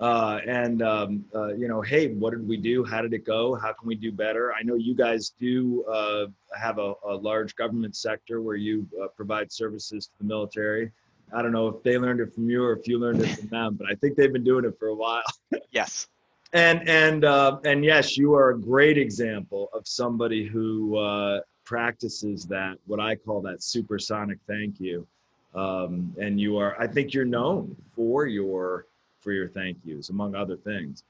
Uh, 0.00 0.40
and 0.46 0.82
um, 0.82 1.24
uh, 1.34 1.54
you 1.54 1.68
know, 1.68 1.80
hey, 1.80 2.08
what 2.08 2.32
did 2.32 2.46
we 2.46 2.56
do? 2.56 2.84
How 2.84 3.00
did 3.00 3.14
it 3.14 3.24
go? 3.24 3.54
How 3.54 3.72
can 3.72 3.86
we 3.86 3.94
do 3.94 4.10
better? 4.10 4.52
I 4.52 4.62
know 4.62 4.74
you 4.74 4.94
guys 4.94 5.32
do 5.38 5.84
uh, 5.84 6.26
have 6.60 6.78
a, 6.78 6.94
a, 7.06 7.14
large 7.14 7.54
government 7.54 7.94
sector 7.94 8.42
where 8.42 8.56
you 8.56 8.88
uh, 9.00 9.06
provide 9.08 9.52
services 9.52 10.06
to 10.06 10.12
the 10.18 10.24
military. 10.24 10.90
I 11.32 11.42
don't 11.42 11.52
know 11.52 11.68
if 11.68 11.82
they 11.82 11.98
learned 11.98 12.20
it 12.20 12.32
from 12.34 12.48
you 12.48 12.64
or 12.64 12.72
if 12.72 12.86
you 12.86 12.98
learned 12.98 13.22
it 13.22 13.38
from 13.38 13.48
them, 13.48 13.74
but 13.74 13.88
I 13.90 13.94
think 13.94 14.16
they've 14.16 14.32
been 14.32 14.44
doing 14.44 14.64
it 14.64 14.78
for 14.78 14.88
a 14.88 14.94
while. 14.94 15.22
yes. 15.70 16.08
And 16.52 16.88
and 16.88 17.24
uh, 17.24 17.58
and 17.64 17.84
yes, 17.84 18.16
you 18.16 18.34
are 18.34 18.50
a 18.50 18.58
great 18.58 18.96
example 18.96 19.70
of 19.72 19.88
somebody 19.88 20.46
who 20.46 20.96
uh, 20.96 21.40
practices 21.64 22.44
that 22.46 22.78
what 22.86 23.00
I 23.00 23.16
call 23.16 23.40
that 23.42 23.62
supersonic 23.62 24.38
thank 24.46 24.80
you. 24.80 25.06
Um, 25.54 26.14
and 26.20 26.40
you 26.40 26.56
are, 26.58 26.80
I 26.80 26.86
think, 26.86 27.14
you're 27.14 27.24
known 27.24 27.76
for 27.94 28.26
your 28.26 28.86
for 29.20 29.32
your 29.32 29.48
thank 29.48 29.78
yous, 29.84 30.10
among 30.10 30.34
other 30.34 30.56
things. 30.56 31.04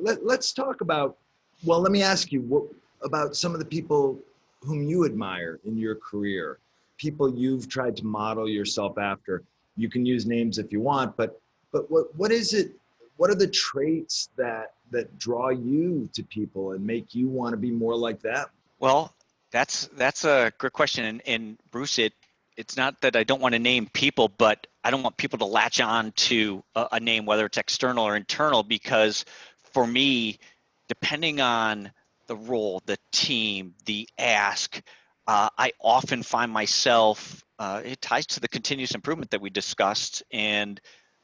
Let, 0.00 0.24
let's 0.24 0.52
talk 0.52 0.80
about. 0.80 1.16
Well, 1.64 1.80
let 1.80 1.92
me 1.92 2.02
ask 2.02 2.32
you 2.32 2.42
what 2.42 2.64
about 3.02 3.36
some 3.36 3.52
of 3.52 3.58
the 3.58 3.64
people 3.64 4.18
whom 4.62 4.82
you 4.82 5.04
admire 5.04 5.60
in 5.64 5.76
your 5.76 5.94
career, 5.96 6.58
people 6.96 7.32
you've 7.32 7.68
tried 7.68 7.96
to 7.96 8.06
model 8.06 8.48
yourself 8.48 8.98
after 8.98 9.42
you 9.78 9.88
can 9.88 10.04
use 10.04 10.26
names 10.26 10.58
if 10.58 10.72
you 10.72 10.80
want, 10.80 11.16
but 11.16 11.40
but 11.72 11.90
what 11.90 12.14
what 12.16 12.32
is 12.32 12.52
it? 12.52 12.72
What 13.16 13.30
are 13.30 13.34
the 13.34 13.48
traits 13.48 14.28
that 14.36 14.74
that 14.90 15.18
draw 15.18 15.50
you 15.50 16.08
to 16.14 16.22
people 16.22 16.72
and 16.72 16.84
make 16.84 17.14
you 17.14 17.28
want 17.28 17.52
to 17.52 17.56
be 17.56 17.70
more 17.70 17.96
like 17.96 18.20
that? 18.22 18.50
Well, 18.80 19.14
that's 19.50 19.86
that's 19.96 20.24
a 20.24 20.52
great 20.58 20.72
question, 20.72 21.04
and, 21.04 21.22
and 21.26 21.58
Bruce, 21.70 21.98
it 21.98 22.12
it's 22.56 22.76
not 22.76 23.00
that 23.02 23.14
I 23.14 23.22
don't 23.22 23.40
want 23.40 23.54
to 23.54 23.60
name 23.60 23.88
people, 23.92 24.28
but 24.28 24.66
I 24.82 24.90
don't 24.90 25.04
want 25.04 25.16
people 25.16 25.38
to 25.38 25.44
latch 25.44 25.80
on 25.80 26.10
to 26.12 26.64
a, 26.74 26.88
a 26.92 27.00
name, 27.00 27.24
whether 27.24 27.46
it's 27.46 27.56
external 27.56 28.04
or 28.04 28.16
internal, 28.16 28.64
because 28.64 29.24
for 29.72 29.86
me, 29.86 30.40
depending 30.88 31.40
on 31.40 31.92
the 32.26 32.34
role, 32.34 32.82
the 32.84 32.98
team, 33.12 33.74
the 33.86 34.08
ask, 34.18 34.82
uh, 35.28 35.48
I 35.56 35.72
often 35.80 36.24
find 36.24 36.50
myself 36.50 37.44
uh, 37.58 37.82
it 37.84 38.00
ties 38.00 38.26
to 38.26 38.40
the 38.40 38.48
continuous 38.48 38.94
improvement 38.94 39.30
that 39.30 39.40
we 39.40 39.50
discussed 39.50 40.22
and 40.32 40.80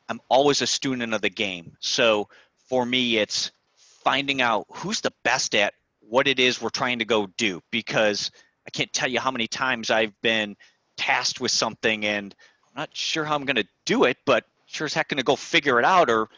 i'm 0.08 0.20
always 0.28 0.62
a 0.62 0.66
student 0.66 1.14
of 1.14 1.22
the 1.22 1.30
game. 1.30 1.76
So 1.80 2.28
for 2.68 2.84
me 2.84 3.18
it's 3.18 3.52
finding 4.02 4.42
out 4.42 4.66
who's 4.70 5.00
the 5.00 5.12
best 5.22 5.54
at 5.54 5.74
what 6.00 6.28
it 6.28 6.38
is 6.38 6.60
we're 6.60 6.68
trying 6.68 6.98
to 6.98 7.04
go 7.04 7.26
do 7.38 7.60
because 7.70 8.30
i 8.66 8.70
can't 8.70 8.92
tell 8.92 9.08
you 9.08 9.18
how 9.18 9.30
many 9.30 9.46
times 9.46 9.90
i've 9.90 10.12
been 10.20 10.54
tasked 10.98 11.40
with 11.40 11.50
something 11.50 12.04
and 12.04 12.34
i'm 12.66 12.80
not 12.80 12.90
sure 12.94 13.24
how 13.24 13.34
i'm 13.34 13.46
going 13.46 13.56
to 13.56 13.66
do 13.86 14.04
it 14.04 14.18
but 14.26 14.44
sure 14.66 14.84
as 14.84 14.92
heck 14.92 15.08
going 15.08 15.16
to 15.16 15.24
go 15.24 15.36
figure 15.36 15.78
it 15.78 15.84
out 15.84 16.10
or 16.10 16.28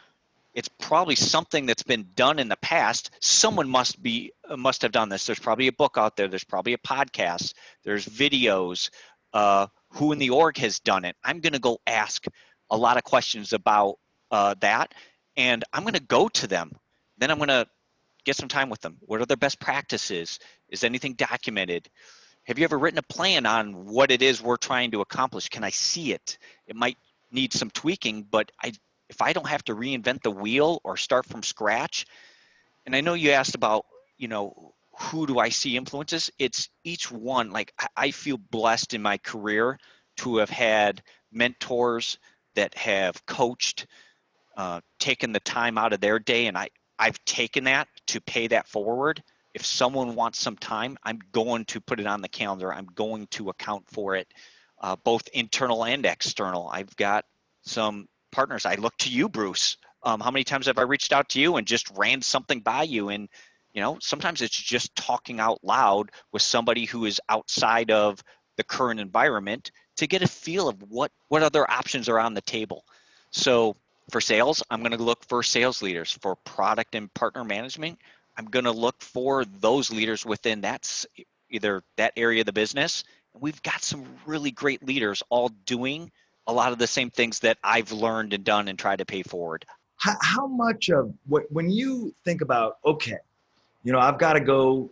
it's 0.57 0.69
probably 0.69 1.15
something 1.15 1.67
that's 1.67 1.83
been 1.83 2.09
done 2.17 2.38
in 2.38 2.49
the 2.49 2.57
past. 2.57 3.11
Someone 3.21 3.69
must 3.69 4.03
be 4.03 4.33
must 4.57 4.81
have 4.83 4.91
done 4.91 5.11
this. 5.11 5.26
There's 5.26 5.38
probably 5.38 5.67
a 5.67 5.73
book 5.73 5.97
out 5.99 6.17
there. 6.17 6.29
There's 6.29 6.45
probably 6.45 6.73
a 6.73 6.79
podcast. 6.79 7.53
There's 7.85 8.07
videos. 8.07 8.88
Uh, 9.35 9.67
who 9.90 10.12
in 10.12 10.19
the 10.19 10.31
org 10.31 10.59
has 10.59 10.81
done 10.81 11.05
it. 11.05 11.16
I'm 11.25 11.40
going 11.40 11.52
to 11.52 11.59
go 11.59 11.78
ask 11.87 12.25
a 12.71 12.76
lot 12.76 12.97
of 12.97 13.05
questions 13.05 13.52
about 13.52 13.99
uh, 14.31 14.55
that, 14.61 14.93
and 15.37 15.64
I'm 15.73 15.83
going 15.83 15.95
to 15.95 16.00
go 16.00 16.28
to 16.28 16.47
them. 16.47 16.73
Then 17.19 17.31
I'm 17.31 17.38
going 17.38 17.49
to 17.49 17.66
get 18.25 18.37
some 18.37 18.49
time 18.49 18.69
with 18.69 18.81
them. 18.81 18.99
What 19.00 19.21
are 19.21 19.26
their 19.26 19.37
best 19.37 19.61
practices? 19.61 20.38
Is 20.69 20.85
anything 20.85 21.14
documented? 21.14 21.88
Have 22.45 22.59
you 22.59 22.64
ever 22.64 22.78
written 22.78 22.99
a 22.99 23.02
plan 23.02 23.47
on 23.47 23.87
what 23.87 24.11
it 24.11 24.23
is 24.23 24.43
we're 24.43 24.57
trying 24.57 24.90
to 24.93 25.00
accomplish? 25.00 25.49
Can 25.49 25.64
I 25.64 25.71
see 25.71 26.12
it? 26.12 26.38
It 26.66 26.76
might 26.76 26.99
need 27.31 27.52
some 27.52 27.71
tweaking, 27.71 28.23
but 28.31 28.52
I, 28.62 28.73
if 29.09 29.23
I 29.23 29.33
don't 29.33 29.49
have 29.49 29.64
to 29.64 29.75
reinvent 29.75 30.23
the 30.23 30.31
wheel 30.31 30.81
or 30.85 30.97
start 30.97 31.26
from 31.26 31.43
scratch, 31.43 32.07
and 32.85 32.95
I 32.95 33.00
know 33.00 33.14
you 33.14 33.31
asked 33.31 33.55
about, 33.55 33.87
you 34.16 34.28
know, 34.28 34.75
who 34.99 35.26
do 35.26 35.38
I 35.38 35.50
see 35.50 35.76
influences? 35.76 36.31
It's 36.38 36.69
each 36.85 37.11
one. 37.11 37.50
Like 37.50 37.73
I 37.97 38.11
feel 38.11 38.38
blessed 38.38 38.95
in 38.95 39.03
my 39.03 39.19
career 39.19 39.79
to 40.19 40.38
have 40.38 40.50
had 40.50 41.03
mentors 41.31 42.19
that 42.55 42.75
have 42.75 43.25
coached, 43.26 43.87
uh, 44.57 44.81
taken 44.99 45.33
the 45.33 45.41
time 45.41 45.76
out 45.76 45.93
of 45.93 46.00
their 46.00 46.19
day, 46.19 46.47
and 46.47 46.57
I 46.57 46.71
I've 46.99 47.23
taken 47.26 47.65
that 47.65 47.88
to 48.09 48.21
pay 48.23 48.47
that 48.49 48.69
forward. 48.69 49.23
If 49.53 49.67
someone 49.67 50.15
wants 50.15 50.41
some 50.41 50.57
time, 50.57 50.97
I'm 51.03 51.19
going 51.33 51.67
to 51.67 51.81
put 51.81 52.00
it 52.00 52.07
on 52.07 52.23
the 52.23 52.29
calendar. 52.29 52.73
I'm 52.73 52.87
going 52.87 53.26
to 53.33 53.50
account 53.50 53.87
for 53.88 54.17
it, 54.17 54.29
uh, 54.81 54.97
both 54.97 55.29
internal 55.29 55.85
and 55.85 56.05
external. 56.07 56.69
I've 56.69 56.95
got 56.97 57.26
some 57.62 58.09
partners. 58.33 58.65
I 58.65 58.76
look 58.76 58.97
to 58.99 59.11
you, 59.11 59.29
Bruce. 59.29 59.76
Um, 60.03 60.21
how 60.21 60.31
many 60.31 60.45
times 60.45 60.67
have 60.67 60.79
I 60.79 60.83
reached 60.83 61.12
out 61.12 61.31
to 61.31 61.41
you 61.41 61.57
and 61.57 61.67
just 61.67 61.91
ran 61.97 62.23
something 62.23 62.61
by 62.61 62.85
you 62.85 63.09
and 63.09 63.29
you 63.76 63.83
know 63.83 63.99
sometimes 64.00 64.40
it's 64.40 64.61
just 64.61 64.97
talking 64.97 65.38
out 65.38 65.62
loud 65.62 66.11
with 66.33 66.42
somebody 66.42 66.87
who 66.87 67.04
is 67.04 67.21
outside 67.28 67.90
of 67.90 68.25
the 68.56 68.64
current 68.64 68.99
environment 68.99 69.71
to 69.97 70.06
get 70.06 70.23
a 70.23 70.26
feel 70.26 70.68
of 70.68 70.83
what 70.88 71.12
what 71.28 71.42
other 71.42 71.71
options 71.71 72.09
are 72.09 72.18
on 72.18 72.35
the 72.35 72.40
table. 72.40 72.85
So 73.30 73.76
for 74.11 74.21
sales 74.21 74.62
i'm 74.71 74.80
going 74.80 74.97
to 74.97 75.02
look 75.02 75.25
for 75.28 75.42
sales 75.42 75.83
leaders. 75.83 76.18
For 76.21 76.37
product 76.37 76.95
and 76.95 77.12
partner 77.12 77.45
management 77.45 77.99
i'm 78.38 78.47
going 78.47 78.64
to 78.64 78.73
look 78.73 79.00
for 79.02 79.45
those 79.45 79.92
leaders 79.92 80.25
within 80.25 80.62
that 80.62 81.04
either 81.50 81.83
that 81.97 82.14
area 82.16 82.40
of 82.40 82.47
the 82.47 82.52
business. 82.52 83.04
And 83.35 83.42
we've 83.42 83.62
got 83.62 83.83
some 83.83 84.06
really 84.25 84.50
great 84.50 84.83
leaders 84.85 85.23
all 85.28 85.50
doing 85.66 86.11
a 86.47 86.52
lot 86.52 86.73
of 86.73 86.78
the 86.78 86.87
same 86.87 87.11
things 87.11 87.40
that 87.40 87.59
i've 87.62 87.92
learned 87.92 88.33
and 88.33 88.42
done 88.42 88.68
and 88.68 88.78
tried 88.78 89.00
to 89.00 89.04
pay 89.04 89.23
forward. 89.23 89.66
How, 89.99 90.16
how 90.23 90.47
much 90.47 90.88
of 90.88 91.12
what 91.26 91.45
when 91.52 91.68
you 91.68 92.14
think 92.25 92.40
about 92.40 92.78
okay 92.87 93.18
you 93.87 93.93
know, 93.93 94.00
I've 94.00 94.19
got 94.19 94.33
to 94.33 94.40
go 94.40 94.90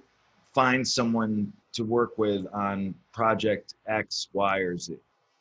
find 0.54 0.86
someone 0.86 1.52
to 1.72 1.82
work 1.82 2.16
with 2.16 2.46
on 2.54 2.94
project 3.12 3.74
X, 3.88 4.28
Y, 4.32 4.58
or 4.58 4.78
Z. 4.78 4.96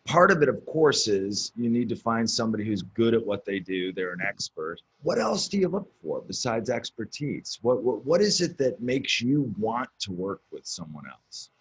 Part 0.05 0.31
of 0.31 0.41
it, 0.41 0.49
of 0.49 0.65
course, 0.65 1.07
is 1.07 1.51
you 1.55 1.69
need 1.69 1.87
to 1.89 1.95
find 1.95 2.27
somebody 2.27 2.65
who's 2.65 2.81
good 2.81 3.13
at 3.13 3.23
what 3.23 3.45
they 3.45 3.59
do. 3.59 3.93
They're 3.93 4.11
an 4.11 4.21
expert. 4.27 4.81
What 5.03 5.19
else 5.19 5.47
do 5.47 5.59
you 5.59 5.67
look 5.67 5.87
for 6.01 6.21
besides 6.21 6.71
expertise? 6.71 7.59
What, 7.61 7.83
what, 7.83 8.03
what 8.03 8.21
is 8.21 8.41
it 8.41 8.57
that 8.57 8.81
makes 8.81 9.21
you 9.21 9.53
want 9.59 9.87
to 9.99 10.11
work 10.11 10.41
with 10.51 10.65
someone 10.65 11.03
else? 11.07 11.51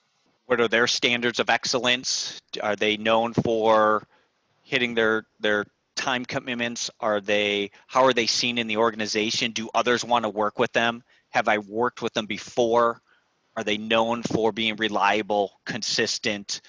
What 0.47 0.63
are 0.63 0.69
their 0.69 0.87
standards 0.87 1.41
of 1.41 1.51
excellence? 1.51 2.41
Are 2.63 2.75
they 2.75 2.97
known 2.97 3.35
for 3.35 4.09
hitting 4.63 4.95
their, 4.95 5.27
their 5.41 5.67
time 5.95 6.25
commitments? 6.25 6.91
Are 7.01 7.21
they, 7.21 7.71
how 7.87 8.05
are 8.05 8.15
they 8.15 8.27
seen 8.27 8.57
in 8.57 8.67
the 8.67 8.79
organization? 8.79 9.53
Do 9.53 9.69
others 9.75 10.07
want 10.07 10.25
to 10.25 10.31
work 10.31 10.59
with 10.59 10.73
them? 10.73 11.05
Have 11.33 11.49
I 11.49 11.59
worked 11.59 12.03
with 12.03 12.13
them 12.15 12.27
before? 12.27 13.01
Are 13.57 13.65
they 13.65 13.77
known 13.77 14.23
for 14.23 14.53
being 14.53 14.77
reliable, 14.77 15.53
consistent? 15.67 16.61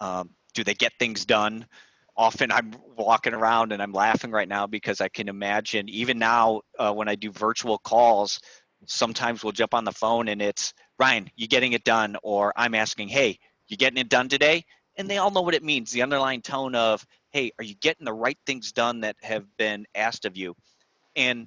Um, 0.00 0.30
do 0.54 0.64
they 0.64 0.74
get 0.74 0.92
things 0.98 1.24
done? 1.24 1.66
Often 2.16 2.50
I'm 2.52 2.74
walking 2.96 3.34
around 3.34 3.72
and 3.72 3.82
I'm 3.82 3.92
laughing 3.92 4.30
right 4.30 4.48
now 4.48 4.66
because 4.66 5.00
I 5.00 5.08
can 5.08 5.28
imagine, 5.28 5.88
even 5.88 6.18
now 6.18 6.62
uh, 6.78 6.92
when 6.92 7.08
I 7.08 7.14
do 7.14 7.30
virtual 7.30 7.78
calls, 7.78 8.40
sometimes 8.86 9.42
we'll 9.42 9.52
jump 9.52 9.74
on 9.74 9.84
the 9.84 9.92
phone 9.92 10.28
and 10.28 10.40
it's 10.40 10.72
Ryan, 10.98 11.30
you 11.36 11.46
getting 11.46 11.72
it 11.72 11.84
done? 11.84 12.16
Or 12.22 12.52
I'm 12.56 12.74
asking, 12.74 13.08
hey, 13.08 13.38
you 13.68 13.76
getting 13.76 13.98
it 13.98 14.08
done 14.08 14.28
today? 14.28 14.64
and 14.96 15.08
they 15.08 15.18
all 15.18 15.30
know 15.30 15.42
what 15.42 15.54
it 15.54 15.62
means 15.62 15.90
the 15.90 16.02
underlying 16.02 16.42
tone 16.42 16.74
of 16.74 17.06
hey 17.30 17.50
are 17.58 17.64
you 17.64 17.74
getting 17.74 18.04
the 18.04 18.12
right 18.12 18.38
things 18.46 18.72
done 18.72 19.00
that 19.00 19.16
have 19.22 19.44
been 19.56 19.86
asked 19.94 20.24
of 20.24 20.36
you 20.36 20.54
and 21.14 21.46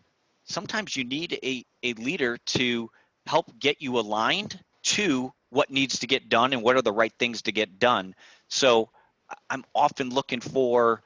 sometimes 0.49 0.95
you 0.95 1.03
need 1.03 1.39
a, 1.43 1.63
a 1.83 1.93
leader 1.93 2.37
to 2.37 2.89
help 3.25 3.57
get 3.59 3.81
you 3.81 3.99
aligned 3.99 4.59
to 4.83 5.31
what 5.51 5.69
needs 5.69 5.99
to 5.99 6.07
get 6.07 6.29
done 6.29 6.53
and 6.53 6.61
what 6.63 6.75
are 6.75 6.81
the 6.81 6.91
right 6.91 7.13
things 7.19 7.43
to 7.43 7.51
get 7.51 7.79
done. 7.79 8.13
So 8.49 8.89
i'm 9.49 9.63
often 9.75 10.09
looking 10.09 10.41
for 10.41 11.03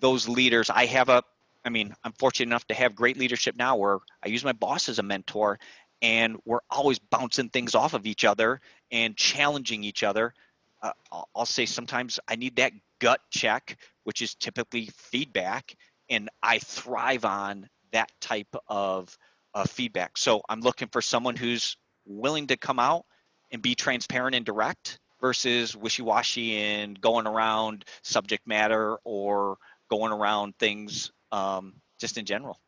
those 0.00 0.28
leaders. 0.28 0.68
I 0.68 0.86
have 0.86 1.08
a 1.08 1.22
i 1.64 1.68
mean 1.68 1.94
i'm 2.02 2.12
fortunate 2.12 2.48
enough 2.48 2.66
to 2.66 2.74
have 2.74 2.96
great 2.96 3.16
leadership 3.16 3.54
now 3.54 3.76
where 3.76 3.98
i 4.24 4.28
use 4.28 4.44
my 4.44 4.52
boss 4.52 4.88
as 4.88 4.98
a 4.98 5.02
mentor 5.02 5.60
and 6.02 6.36
we're 6.44 6.60
always 6.68 6.98
bouncing 6.98 7.48
things 7.48 7.74
off 7.74 7.94
of 7.94 8.06
each 8.06 8.24
other 8.24 8.60
and 8.90 9.16
challenging 9.16 9.84
each 9.84 10.02
other. 10.02 10.34
Uh, 10.82 10.90
I'll, 11.12 11.28
I'll 11.36 11.46
say 11.46 11.64
sometimes 11.64 12.18
I 12.28 12.34
need 12.34 12.56
that 12.56 12.72
gut 12.98 13.20
check, 13.30 13.78
which 14.02 14.20
is 14.20 14.34
typically 14.34 14.90
feedback, 14.96 15.76
and 16.10 16.28
I 16.42 16.58
thrive 16.58 17.24
on 17.24 17.68
that 17.92 18.10
type 18.20 18.54
of 18.68 19.16
uh, 19.54 19.64
feedback. 19.64 20.16
So 20.16 20.42
I'm 20.48 20.60
looking 20.60 20.88
for 20.88 21.02
someone 21.02 21.36
who's 21.36 21.76
willing 22.06 22.46
to 22.48 22.56
come 22.56 22.78
out 22.78 23.04
and 23.50 23.62
be 23.62 23.74
transparent 23.74 24.34
and 24.34 24.44
direct 24.44 24.98
versus 25.20 25.76
wishy-washy 25.76 26.56
and 26.56 27.00
going 27.00 27.26
around 27.26 27.84
subject 28.02 28.46
matter 28.46 28.98
or 29.04 29.56
going 29.88 30.12
around 30.12 30.54
things 30.58 31.12
um, 31.30 31.74
just 32.00 32.18
in 32.18 32.24
general. 32.24 32.58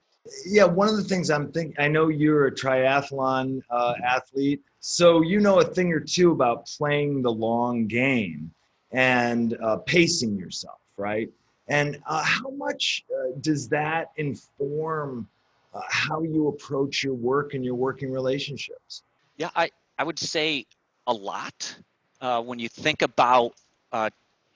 Yeah, 0.46 0.64
one 0.64 0.88
of 0.88 0.96
the 0.96 1.04
things 1.04 1.30
I'm 1.30 1.52
thinking, 1.52 1.74
I 1.78 1.88
know 1.88 2.08
you're 2.08 2.46
a 2.46 2.52
triathlon 2.52 3.60
uh, 3.68 3.94
athlete, 4.02 4.62
so 4.80 5.20
you 5.20 5.40
know 5.40 5.60
a 5.60 5.64
thing 5.64 5.92
or 5.92 6.00
two 6.00 6.32
about 6.32 6.66
playing 6.66 7.20
the 7.20 7.32
long 7.32 7.86
game 7.86 8.50
and 8.90 9.58
uh, 9.62 9.78
pacing 9.78 10.36
yourself, 10.36 10.78
right? 10.96 11.28
And 11.68 12.00
uh, 12.06 12.22
how 12.22 12.50
much 12.50 13.04
uh, 13.10 13.38
does 13.40 13.68
that 13.68 14.12
inform 14.16 15.28
uh, 15.72 15.80
how 15.88 16.22
you 16.22 16.48
approach 16.48 17.02
your 17.02 17.14
work 17.14 17.54
and 17.54 17.64
your 17.64 17.74
working 17.74 18.12
relationships? 18.12 19.02
Yeah, 19.36 19.50
I, 19.56 19.70
I 19.98 20.04
would 20.04 20.18
say 20.18 20.66
a 21.06 21.12
lot. 21.12 21.76
Uh, 22.20 22.42
when 22.42 22.58
you 22.58 22.68
think 22.68 23.02
about 23.02 23.54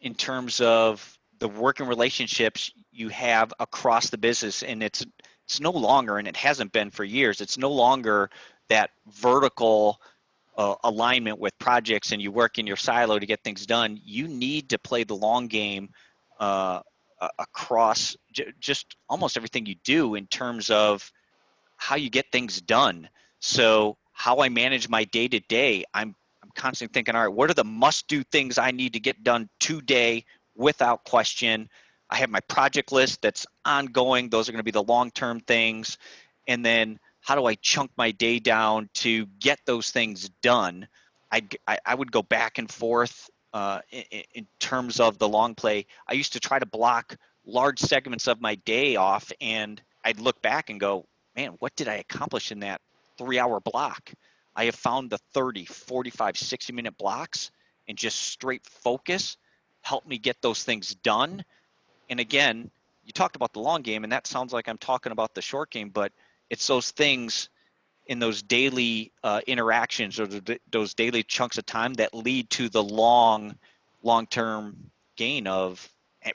in 0.00 0.15
terms 0.15 0.61
of 0.61 1.19
the 1.38 1.49
working 1.49 1.87
relationships 1.87 2.73
you 2.93 3.09
have 3.09 3.53
across 3.61 4.11
the 4.11 4.19
business, 4.19 4.62
and 4.62 4.83
it's 4.83 5.05
it's 5.45 5.61
no 5.61 5.71
longer, 5.71 6.19
and 6.19 6.29
it 6.29 6.37
hasn't 6.37 6.73
been 6.73 6.91
for 6.91 7.05
years, 7.05 7.41
it's 7.41 7.57
no 7.57 7.71
longer 7.71 8.31
that 8.69 8.91
vertical 9.11 10.00
uh, 10.59 10.75
alignment 10.85 11.38
with 11.38 11.59
projects 11.59 12.12
and 12.12 12.21
you 12.21 12.31
work 12.31 12.59
in 12.59 12.67
your 12.67 12.77
silo 12.77 13.19
to 13.19 13.25
get 13.25 13.43
things 13.45 13.65
done. 13.65 13.99
You 14.05 14.29
need 14.29 14.69
to 14.71 14.79
play 14.79 15.05
the 15.05 15.15
long 15.15 15.47
game 15.47 15.88
uh, 16.38 16.81
across 17.39 18.17
j- 18.33 18.53
just 18.61 18.97
almost 19.09 19.37
everything 19.37 19.67
you 19.67 19.77
do 19.85 20.15
in 20.15 20.27
terms 20.27 20.71
of 20.71 21.11
how 21.77 21.97
you 21.97 22.11
get 22.11 22.31
things 22.33 22.61
done. 22.61 23.09
So, 23.41 23.97
how 24.13 24.39
I 24.39 24.49
manage 24.49 24.89
my 24.89 25.05
day 25.05 25.29
to 25.29 25.41
day, 25.41 25.85
I'm 25.95 26.15
I'm 26.43 26.51
constantly 26.55 26.93
thinking, 26.93 27.15
all 27.15 27.23
right, 27.23 27.35
what 27.35 27.51
are 27.51 27.55
the 27.55 27.65
must 27.65 28.09
do 28.09 28.23
things 28.23 28.59
I 28.59 28.71
need 28.71 28.93
to 28.95 29.01
get 29.01 29.23
done 29.23 29.49
today 29.61 30.25
without 30.57 31.05
question? 31.05 31.69
I 32.11 32.17
have 32.17 32.31
my 32.31 32.41
project 32.41 32.93
list 32.93 33.23
that's 33.23 33.47
ongoing. 33.65 34.29
Those 34.29 34.49
are 34.49 34.53
going 34.53 34.61
to 34.61 34.65
be 34.65 34.71
the 34.71 34.83
long 34.83 35.11
term 35.11 35.41
things. 35.41 35.99
And 36.47 36.65
then 36.65 36.99
how 37.21 37.35
do 37.35 37.45
I 37.45 37.55
chunk 37.57 37.91
my 37.97 38.11
day 38.13 38.39
down 38.39 38.89
to 38.95 39.27
get 39.41 39.59
those 39.67 39.91
things 39.91 40.31
done? 40.43 40.89
I, 41.31 41.43
I, 41.67 41.79
I 41.85 41.95
would 41.95 42.11
go 42.11 42.23
back 42.23 42.59
and 42.59 42.71
forth 42.71 43.29
uh, 43.52 43.81
in, 43.90 44.23
in 44.35 44.47
terms 44.59 45.00
of 45.00 45.19
the 45.19 45.28
long 45.28 45.55
play. 45.55 45.87
I 46.07 46.14
used 46.14 46.35
to 46.35 46.40
try 46.40 46.59
to 46.59 46.67
block 46.67 47.17
large 47.45 47.80
segments 47.80 48.28
of 48.28 48.41
my 48.41 48.56
day 48.56 48.97
off, 48.97 49.32
and 49.41 49.80
I'd 50.04 50.21
look 50.21 50.41
back 50.43 50.71
and 50.71 50.78
go, 50.78 51.06
man, 51.37 51.56
what 51.58 51.75
did 51.76 51.89
I 51.89 51.95
accomplish 51.95 52.52
in 52.52 52.61
that 52.61 52.80
three 53.17 53.39
hour 53.39 53.61
block? 53.61 54.13
I 54.54 54.67
have 54.67 54.75
found 54.75 55.11
the 55.11 55.19
30, 55.34 55.67
45, 55.67 56.37
60 56.37 56.73
minute 56.73 56.99
blocks 56.99 57.50
and 57.87 57.97
just 57.97 58.21
straight 58.21 58.67
focus 58.67 59.37
help 59.82 60.06
me 60.06 60.19
get 60.19 60.43
those 60.43 60.65
things 60.65 60.95
done 60.97 61.45
and 62.11 62.21
again, 62.21 62.71
you 63.04 63.13
talked 63.13 63.37
about 63.37 63.52
the 63.52 63.61
long 63.61 63.82
game, 63.82 64.04
and 64.04 64.13
that 64.13 64.26
sounds 64.26 64.52
like 64.52 64.69
I'm 64.69 64.78
talking 64.78 65.13
about 65.13 65.34
the 65.34 65.43
short 65.43 65.71
game, 65.71 65.91
but 65.91 66.13
it's 66.50 66.67
those 66.67 66.91
things 66.91 67.49
in 68.08 68.18
those 68.18 68.42
daily 68.42 69.12
uh, 69.23 69.40
interactions 69.47 70.18
or 70.18 70.26
the, 70.26 70.58
those 70.71 70.94
daily 70.94 71.23
chunks 71.23 71.58
of 71.58 71.66
time 71.66 71.92
that 71.94 72.14
lead 72.14 72.50
to 72.50 72.68
the 72.68 72.82
long, 72.82 73.54
long-term 74.02 74.76
gain 75.16 75.47
of 75.47 75.88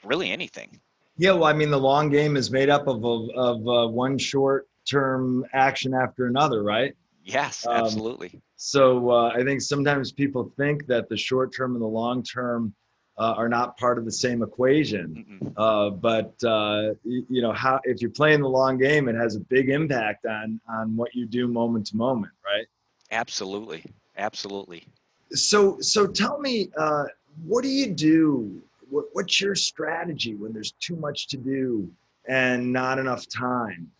really 0.04 0.30
anything. 0.30 0.80
Yeah, 1.16 1.32
well, 1.32 1.44
I 1.44 1.52
mean, 1.52 1.70
the 1.70 1.78
long 1.78 2.08
game 2.08 2.36
is 2.36 2.50
made 2.50 2.70
up 2.70 2.86
of 2.86 3.04
of, 3.04 3.28
of 3.36 3.68
uh, 3.68 3.88
one 3.88 4.18
short-term 4.18 5.44
action 5.52 5.94
after 5.94 6.26
another, 6.26 6.62
right? 6.62 6.94
Yes, 7.24 7.66
um, 7.66 7.76
absolutely. 7.76 8.30
Um, 8.34 8.42
so 8.56 9.10
uh, 9.10 9.32
I 9.34 9.44
think 9.44 9.60
sometimes 9.60 10.12
people 10.12 10.52
think 10.56 10.86
that 10.86 11.08
the 11.08 11.16
short 11.16 11.54
term 11.54 11.74
and 11.74 11.82
the 11.82 11.86
long 11.86 12.22
term 12.22 12.74
uh, 13.16 13.34
are 13.36 13.48
not 13.48 13.76
part 13.76 13.98
of 13.98 14.04
the 14.04 14.12
same 14.12 14.42
equation. 14.42 15.52
Uh, 15.56 15.90
but 15.90 16.34
uh, 16.44 16.90
you, 17.04 17.42
know, 17.42 17.52
how 17.52 17.80
if 17.84 18.00
you're 18.00 18.10
playing 18.10 18.40
the 18.40 18.48
long 18.48 18.76
game, 18.76 19.08
it 19.08 19.14
has 19.14 19.36
a 19.36 19.40
big 19.40 19.70
impact 19.70 20.26
on 20.26 20.60
on 20.68 20.96
what 20.96 21.14
you 21.14 21.26
do 21.26 21.46
moment 21.46 21.86
to 21.86 21.96
moment, 21.96 22.32
right? 22.44 22.66
Absolutely, 23.10 23.84
absolutely. 24.16 24.86
So, 25.30 25.78
so 25.80 26.06
tell 26.06 26.38
me, 26.38 26.70
uh, 26.76 27.04
what 27.44 27.62
do 27.62 27.68
you 27.68 27.92
do? 27.92 28.60
What, 28.90 29.06
what's 29.12 29.40
your 29.40 29.54
strategy 29.54 30.34
when 30.34 30.52
there's 30.52 30.72
too 30.72 30.96
much 30.96 31.28
to 31.28 31.36
do 31.36 31.88
and 32.28 32.72
not 32.72 32.98
enough 32.98 33.28
time? 33.28 33.90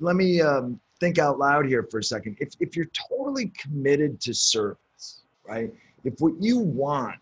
Let 0.00 0.16
me 0.16 0.40
um, 0.40 0.80
think 1.00 1.18
out 1.18 1.38
loud 1.38 1.66
here 1.66 1.86
for 1.90 1.98
a 1.98 2.04
second. 2.04 2.36
If 2.40 2.54
if 2.58 2.76
you're 2.76 2.90
totally 3.08 3.52
committed 3.56 4.20
to 4.22 4.34
service, 4.34 5.22
right? 5.46 5.72
If 6.04 6.14
what 6.18 6.34
you 6.40 6.58
want 6.58 7.16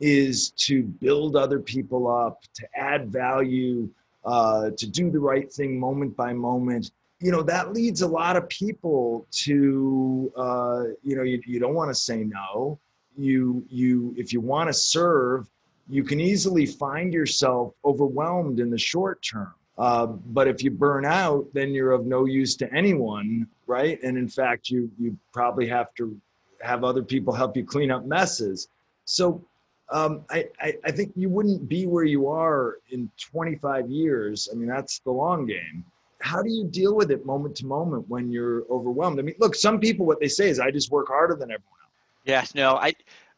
is 0.00 0.50
to 0.50 0.82
build 0.82 1.36
other 1.36 1.60
people 1.60 2.08
up, 2.08 2.42
to 2.54 2.66
add 2.76 3.10
value, 3.10 3.88
uh, 4.24 4.70
to 4.76 4.86
do 4.86 5.10
the 5.10 5.18
right 5.18 5.52
thing 5.52 5.78
moment 5.78 6.16
by 6.16 6.32
moment. 6.32 6.90
You 7.20 7.30
know, 7.30 7.42
that 7.42 7.72
leads 7.72 8.02
a 8.02 8.08
lot 8.08 8.36
of 8.36 8.48
people 8.48 9.26
to, 9.32 10.32
uh, 10.36 10.84
you 11.02 11.16
know, 11.16 11.22
you, 11.22 11.40
you 11.46 11.58
don't 11.58 11.74
want 11.74 11.90
to 11.90 11.94
say 11.94 12.24
no. 12.24 12.78
You, 13.16 13.64
you, 13.70 14.14
if 14.16 14.32
you 14.32 14.40
want 14.40 14.68
to 14.68 14.74
serve, 14.74 15.48
you 15.88 16.02
can 16.02 16.20
easily 16.20 16.66
find 16.66 17.12
yourself 17.12 17.74
overwhelmed 17.84 18.58
in 18.60 18.70
the 18.70 18.78
short 18.78 19.22
term. 19.22 19.54
Uh, 19.76 20.06
but 20.06 20.46
if 20.48 20.62
you 20.62 20.70
burn 20.70 21.04
out, 21.04 21.46
then 21.52 21.72
you're 21.72 21.92
of 21.92 22.06
no 22.06 22.26
use 22.26 22.56
to 22.56 22.72
anyone, 22.72 23.46
right? 23.66 24.00
And 24.02 24.16
in 24.16 24.28
fact, 24.28 24.70
you 24.70 24.90
you 24.98 25.16
probably 25.32 25.66
have 25.66 25.92
to 25.96 26.18
have 26.60 26.84
other 26.84 27.02
people 27.02 27.32
help 27.34 27.56
you 27.56 27.64
clean 27.64 27.90
up 27.90 28.06
messes. 28.06 28.68
So 29.04 29.44
um, 29.90 30.24
I, 30.30 30.46
I, 30.60 30.74
I 30.84 30.90
think 30.90 31.12
you 31.14 31.28
wouldn't 31.28 31.68
be 31.68 31.86
where 31.86 32.04
you 32.04 32.28
are 32.28 32.78
in 32.90 33.10
25 33.18 33.88
years. 33.90 34.48
I 34.50 34.56
mean, 34.56 34.68
that's 34.68 34.98
the 35.00 35.10
long 35.10 35.46
game. 35.46 35.84
How 36.20 36.42
do 36.42 36.50
you 36.50 36.64
deal 36.64 36.94
with 36.94 37.10
it 37.10 37.26
moment 37.26 37.56
to 37.56 37.66
moment 37.66 38.08
when 38.08 38.30
you're 38.30 38.64
overwhelmed? 38.70 39.18
I 39.18 39.22
mean, 39.22 39.34
look, 39.38 39.54
some 39.54 39.78
people, 39.78 40.06
what 40.06 40.20
they 40.20 40.28
say 40.28 40.48
is, 40.48 40.58
I 40.58 40.70
just 40.70 40.90
work 40.90 41.08
harder 41.08 41.34
than 41.34 41.50
everyone 41.50 41.78
else. 41.82 41.92
Yes, 42.24 42.54
no, 42.54 42.76
I, 42.76 42.94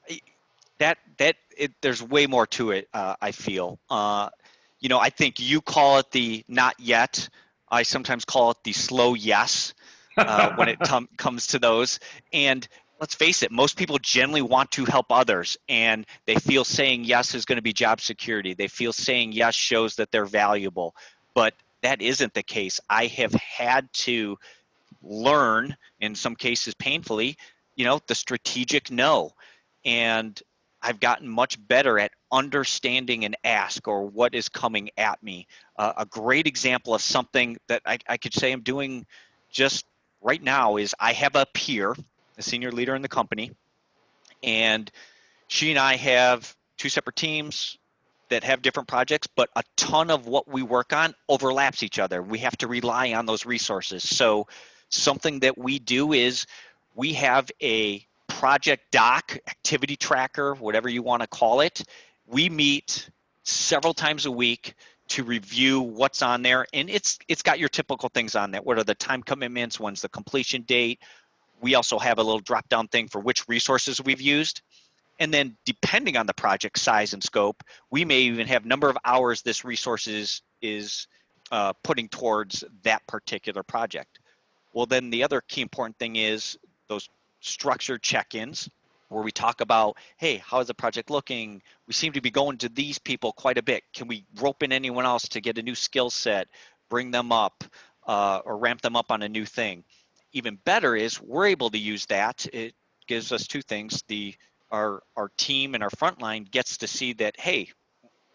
I 0.09 0.20
that, 0.78 0.98
that, 1.18 1.37
it, 1.56 1.72
there's 1.80 2.02
way 2.02 2.26
more 2.26 2.46
to 2.48 2.70
it, 2.70 2.88
uh, 2.94 3.16
I 3.20 3.32
feel. 3.32 3.80
Uh, 3.90 4.28
you 4.78 4.88
know, 4.88 5.00
I 5.00 5.11
think 5.11 5.40
you 5.40 5.61
call 5.61 5.98
it 5.98 6.11
the 6.12 6.44
not 6.48 6.78
yet. 6.78 7.28
I 7.70 7.82
sometimes 7.82 8.24
call 8.24 8.52
it 8.52 8.59
the 8.62 8.72
slow 8.72 9.14
yes 9.14 9.74
uh, 10.16 10.54
when 10.54 10.68
it 10.68 10.78
comes 11.16 11.48
to 11.48 11.59
those. 11.59 11.98
And 12.32 12.68
let's 13.00 13.14
face 13.14 13.42
it, 13.42 13.50
most 13.50 13.76
people 13.76 13.98
generally 13.98 14.42
want 14.42 14.70
to 14.72 14.85
help 14.85 15.06
others 15.11 15.56
and 15.68 16.06
they 16.26 16.37
feel 16.37 16.64
saying 16.64 17.04
yes 17.04 17.35
is 17.35 17.44
going 17.44 17.56
to 17.56 17.62
be 17.62 17.72
job 17.72 18.00
security. 18.00 18.54
They 18.54 18.68
feel 18.68 18.92
saying 18.92 19.32
yes 19.32 19.54
shows 19.54 19.96
that 19.96 20.11
they're 20.11 20.24
valuable. 20.24 20.94
But 21.35 21.54
that 21.82 22.00
isn't 22.00 22.35
the 22.35 22.42
case. 22.42 22.80
I 22.88 23.06
have 23.06 23.35
had 23.35 23.92
to 23.92 24.38
learn, 25.02 25.76
in 26.00 26.14
some 26.14 26.35
cases 26.35 26.74
painfully, 26.74 27.37
you 27.74 27.85
know, 27.85 28.00
the 28.06 28.14
strategic 28.14 28.90
no. 28.90 29.32
And 29.85 30.40
I've 30.82 31.00
gotten 31.00 31.28
much 31.28 31.59
better 31.68 31.98
at 31.98 32.12
understanding 32.32 33.24
an 33.24 33.35
ask 33.44 33.87
or 33.87 34.06
what 34.06 34.35
is 34.35 34.48
coming 34.48 34.90
at 34.96 35.22
me. 35.22 35.46
Uh, 35.78 35.92
a 35.98 36.06
great 36.06 36.46
example 36.46 36.94
of 36.94 37.02
something 37.02 37.59
that 37.68 37.82
I, 37.85 37.98
I 38.09 38.16
could 38.16 38.35
say 38.35 38.52
I'm 38.52 38.62
doing 38.62 39.06
just 39.50 39.85
right 40.22 40.42
now 40.42 40.76
is 40.76 40.94
I 40.98 41.12
have 41.12 41.37
a 41.37 41.46
peer 41.52 41.94
a 42.38 42.42
senior 42.42 42.72
leader 42.72 42.94
in 42.94 43.03
the 43.03 43.09
company, 43.09 43.53
and 44.42 44.90
she 45.49 45.70
and 45.70 45.79
I 45.79 45.96
have 45.96 46.55
two 46.77 46.88
separate 46.88 47.16
teams 47.16 47.79
that 48.29 48.42
have 48.44 48.62
different 48.62 48.88
projects, 48.88 49.27
but 49.27 49.51
a 49.57 49.62
ton 49.77 50.11
of 50.11 50.27
what 50.27 50.49
we 50.49 50.62
work 50.62 50.92
on 50.92 51.14
overlaps 51.29 51.83
each 51.83 51.99
other. 51.99 52.22
We 52.22 52.38
have 52.38 52.57
to 52.59 52.66
rely 52.66 53.12
on 53.12 53.27
those 53.27 53.46
resources. 53.46 54.09
So, 54.09 54.49
something 54.88 55.40
that 55.40 55.57
we 55.59 55.79
do 55.79 56.12
is 56.12 56.46
we 56.94 57.12
have 57.14 57.51
a 57.62 58.07
project 58.29 58.90
doc, 58.92 59.37
activity 59.49 59.96
tracker, 59.96 60.55
whatever 60.55 60.88
you 60.88 61.03
want 61.03 61.22
to 61.22 61.29
call 61.29 61.61
it, 61.61 61.83
we 62.27 62.49
meet 62.49 63.09
several 63.44 63.94
times 63.94 64.27
a 64.27 64.31
week 64.31 64.75
to 65.09 65.22
review 65.22 65.81
what's 65.81 66.20
on 66.20 66.42
there 66.42 66.66
and 66.72 66.90
it's 66.90 67.18
it's 67.29 67.42
got 67.42 67.61
your 67.61 67.68
typical 67.68 68.09
things 68.09 68.35
on 68.35 68.51
there 68.51 68.61
what 68.61 68.77
are 68.77 68.83
the 68.83 68.94
time 68.94 69.22
commitments? 69.22 69.79
When's 69.79 70.03
the 70.03 70.09
completion 70.09 70.62
date 70.62 71.01
we 71.60 71.74
also 71.74 71.98
have 71.98 72.18
a 72.18 72.22
little 72.22 72.40
drop 72.40 72.68
down 72.68 72.88
thing 72.88 73.08
for 73.08 73.20
which 73.20 73.48
resources 73.48 74.00
we've 74.02 74.20
used 74.20 74.62
and 75.18 75.32
then 75.32 75.56
depending 75.64 76.16
on 76.16 76.26
the 76.26 76.34
project 76.34 76.78
size 76.78 77.12
and 77.12 77.22
scope 77.22 77.62
we 77.90 78.04
may 78.04 78.20
even 78.20 78.46
have 78.46 78.64
number 78.64 78.88
of 78.88 78.98
hours 79.04 79.42
this 79.42 79.64
resource 79.64 80.06
is 80.06 80.42
is 80.62 81.06
uh, 81.52 81.72
putting 81.84 82.08
towards 82.08 82.64
that 82.82 83.06
particular 83.06 83.62
project 83.62 84.18
well 84.72 84.86
then 84.86 85.10
the 85.10 85.22
other 85.22 85.40
key 85.40 85.62
important 85.62 85.98
thing 85.98 86.16
is 86.16 86.58
those 86.88 87.08
structured 87.40 88.02
check-ins 88.02 88.68
where 89.08 89.22
we 89.22 89.30
talk 89.30 89.60
about, 89.60 89.96
hey, 90.16 90.36
how 90.38 90.60
is 90.60 90.66
the 90.66 90.74
project 90.74 91.10
looking? 91.10 91.62
We 91.86 91.94
seem 91.94 92.12
to 92.12 92.20
be 92.20 92.30
going 92.30 92.58
to 92.58 92.68
these 92.68 92.98
people 92.98 93.32
quite 93.32 93.58
a 93.58 93.62
bit. 93.62 93.84
Can 93.94 94.08
we 94.08 94.24
rope 94.40 94.62
in 94.62 94.72
anyone 94.72 95.04
else 95.04 95.28
to 95.28 95.40
get 95.40 95.58
a 95.58 95.62
new 95.62 95.74
skill 95.74 96.10
set, 96.10 96.48
bring 96.88 97.10
them 97.10 97.32
up, 97.32 97.64
uh, 98.06 98.40
or 98.44 98.56
ramp 98.56 98.82
them 98.82 98.96
up 98.96 99.10
on 99.10 99.22
a 99.22 99.28
new 99.28 99.44
thing? 99.44 99.84
Even 100.32 100.58
better 100.64 100.94
is 100.96 101.20
we're 101.20 101.46
able 101.46 101.70
to 101.70 101.78
use 101.78 102.06
that. 102.06 102.46
It 102.52 102.74
gives 103.06 103.32
us 103.32 103.46
two 103.46 103.62
things. 103.62 104.02
The 104.08 104.34
our 104.70 105.02
our 105.16 105.30
team 105.38 105.74
and 105.74 105.82
our 105.82 105.90
frontline 105.90 106.50
gets 106.50 106.78
to 106.78 106.86
see 106.86 107.12
that, 107.14 107.38
hey, 107.38 107.68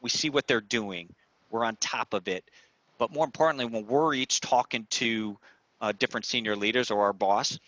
we 0.02 0.10
see 0.10 0.30
what 0.30 0.48
they're 0.48 0.62
doing. 0.62 1.14
We're 1.50 1.66
on 1.66 1.76
top 1.78 2.14
of 2.14 2.28
it. 2.28 2.50
But 2.98 3.12
more 3.14 3.26
importantly, 3.26 3.66
when 3.66 3.86
we're 3.86 4.14
each 4.14 4.40
talking 4.42 4.88
to 4.92 5.38
uh, 5.82 5.92
different 5.94 6.26
senior 6.26 6.56
leaders 6.56 6.92
or 6.92 7.02
our 7.02 7.14
boss, 7.14 7.60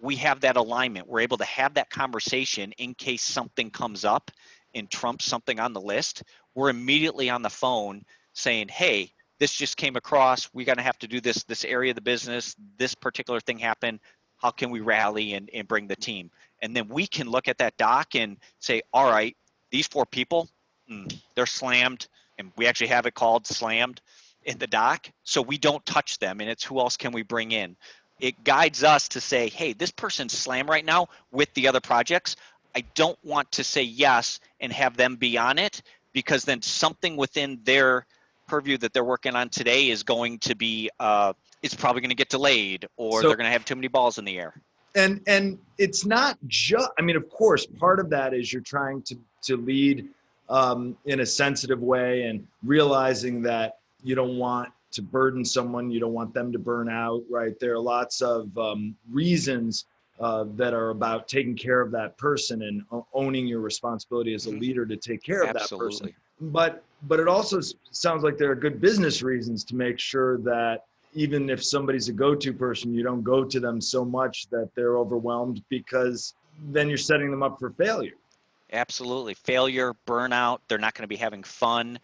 we 0.00 0.16
have 0.16 0.40
that 0.40 0.56
alignment. 0.56 1.08
We're 1.08 1.20
able 1.20 1.38
to 1.38 1.44
have 1.44 1.74
that 1.74 1.90
conversation 1.90 2.72
in 2.72 2.94
case 2.94 3.22
something 3.22 3.70
comes 3.70 4.04
up 4.04 4.30
and 4.74 4.90
trumps 4.90 5.24
something 5.24 5.58
on 5.58 5.72
the 5.72 5.80
list. 5.80 6.22
We're 6.54 6.68
immediately 6.68 7.30
on 7.30 7.42
the 7.42 7.50
phone 7.50 8.02
saying, 8.34 8.68
hey, 8.68 9.12
this 9.38 9.52
just 9.52 9.76
came 9.76 9.96
across. 9.96 10.48
We're 10.52 10.66
going 10.66 10.78
to 10.78 10.82
have 10.82 10.98
to 11.00 11.08
do 11.08 11.20
this, 11.20 11.44
this 11.44 11.64
area 11.64 11.90
of 11.90 11.96
the 11.96 12.02
business, 12.02 12.54
this 12.78 12.94
particular 12.94 13.40
thing 13.40 13.58
happened. 13.58 14.00
How 14.36 14.50
can 14.50 14.70
we 14.70 14.80
rally 14.80 15.34
and, 15.34 15.50
and 15.52 15.66
bring 15.66 15.86
the 15.86 15.96
team? 15.96 16.30
And 16.60 16.74
then 16.74 16.88
we 16.88 17.06
can 17.06 17.28
look 17.28 17.48
at 17.48 17.58
that 17.58 17.76
doc 17.76 18.14
and 18.14 18.36
say, 18.58 18.82
all 18.92 19.10
right, 19.10 19.36
these 19.70 19.86
four 19.86 20.06
people, 20.06 20.48
mm, 20.90 21.14
they're 21.34 21.46
slammed. 21.46 22.06
And 22.38 22.52
we 22.56 22.66
actually 22.66 22.88
have 22.88 23.06
it 23.06 23.14
called 23.14 23.46
slammed 23.46 24.00
in 24.44 24.58
the 24.58 24.66
doc. 24.66 25.08
So 25.22 25.40
we 25.42 25.58
don't 25.58 25.84
touch 25.86 26.18
them. 26.18 26.40
And 26.40 26.50
it's 26.50 26.64
who 26.64 26.78
else 26.80 26.96
can 26.96 27.12
we 27.12 27.22
bring 27.22 27.52
in? 27.52 27.76
it 28.20 28.44
guides 28.44 28.84
us 28.84 29.08
to 29.08 29.20
say, 29.20 29.48
hey, 29.48 29.72
this 29.72 29.90
person's 29.90 30.32
slam 30.32 30.68
right 30.68 30.84
now 30.84 31.08
with 31.30 31.52
the 31.54 31.68
other 31.68 31.80
projects. 31.80 32.36
I 32.74 32.84
don't 32.94 33.18
want 33.24 33.52
to 33.52 33.64
say 33.64 33.82
yes 33.82 34.40
and 34.60 34.72
have 34.72 34.96
them 34.96 35.16
be 35.16 35.38
on 35.38 35.58
it 35.58 35.82
because 36.12 36.44
then 36.44 36.62
something 36.62 37.16
within 37.16 37.60
their 37.64 38.06
purview 38.46 38.76
that 38.78 38.92
they're 38.92 39.04
working 39.04 39.34
on 39.34 39.48
today 39.48 39.88
is 39.90 40.02
going 40.02 40.38
to 40.38 40.54
be 40.54 40.90
uh, 41.00 41.32
it's 41.62 41.74
probably 41.74 42.00
going 42.00 42.10
to 42.10 42.16
get 42.16 42.28
delayed 42.28 42.86
or 42.96 43.22
so, 43.22 43.28
they're 43.28 43.36
going 43.36 43.46
to 43.46 43.52
have 43.52 43.64
too 43.64 43.74
many 43.74 43.88
balls 43.88 44.18
in 44.18 44.24
the 44.24 44.38
air 44.38 44.54
and 44.94 45.20
and 45.26 45.58
it's 45.78 46.04
not 46.04 46.38
just 46.46 46.88
i 46.98 47.02
mean 47.02 47.16
of 47.16 47.28
course 47.30 47.66
part 47.66 47.98
of 47.98 48.08
that 48.10 48.32
is 48.34 48.52
you're 48.52 48.62
trying 48.62 49.02
to 49.02 49.16
to 49.42 49.56
lead 49.56 50.08
um, 50.48 50.96
in 51.06 51.20
a 51.20 51.26
sensitive 51.26 51.80
way 51.80 52.24
and 52.24 52.46
realizing 52.62 53.42
that 53.42 53.78
you 54.02 54.14
don't 54.14 54.38
want 54.38 54.70
to 54.92 55.02
burden 55.02 55.44
someone. 55.44 55.90
You 55.90 56.00
don't 56.00 56.12
want 56.12 56.34
them 56.34 56.52
to 56.52 56.58
burn 56.58 56.88
out, 56.88 57.22
right? 57.30 57.58
There 57.58 57.74
are 57.74 57.80
lots 57.80 58.20
of 58.20 58.56
um, 58.56 58.94
reasons 59.10 59.86
uh, 60.20 60.44
that 60.54 60.72
are 60.72 60.90
about 60.90 61.26
taking 61.26 61.56
care 61.56 61.80
of 61.80 61.90
that 61.90 62.16
person 62.18 62.62
and 62.62 62.82
owning 63.12 63.46
your 63.46 63.60
responsibility 63.60 64.34
as 64.34 64.46
a 64.46 64.50
mm-hmm. 64.50 64.60
leader 64.60 64.86
to 64.86 64.96
take 64.96 65.22
care 65.22 65.42
of 65.42 65.56
Absolutely. 65.56 65.88
that 65.88 65.90
person. 65.90 66.14
But 66.40 66.84
but 67.06 67.20
it 67.20 67.28
also 67.28 67.60
sounds 67.90 68.22
like 68.22 68.38
there 68.38 68.50
are 68.50 68.56
good 68.56 68.80
business 68.80 69.22
reasons 69.22 69.64
to 69.64 69.76
make 69.76 69.98
sure 69.98 70.38
that 70.38 70.84
even 71.14 71.48
if 71.48 71.64
somebody's 71.64 72.08
a 72.08 72.12
go-to 72.12 72.52
person, 72.52 72.92
you 72.92 73.02
don't 73.02 73.22
go 73.22 73.44
to 73.44 73.60
them 73.60 73.80
so 73.80 74.04
much 74.04 74.48
that 74.50 74.70
they're 74.74 74.98
overwhelmed 74.98 75.62
because 75.68 76.34
then 76.70 76.88
you're 76.88 76.98
setting 76.98 77.30
them 77.30 77.42
up 77.42 77.58
for 77.58 77.70
failure. 77.70 78.14
Absolutely, 78.72 79.34
failure, 79.34 79.94
burnout. 80.06 80.58
They're 80.66 80.78
not 80.78 80.94
going 80.94 81.04
to 81.04 81.08
be 81.08 81.16
having 81.16 81.44
fun. 81.44 81.98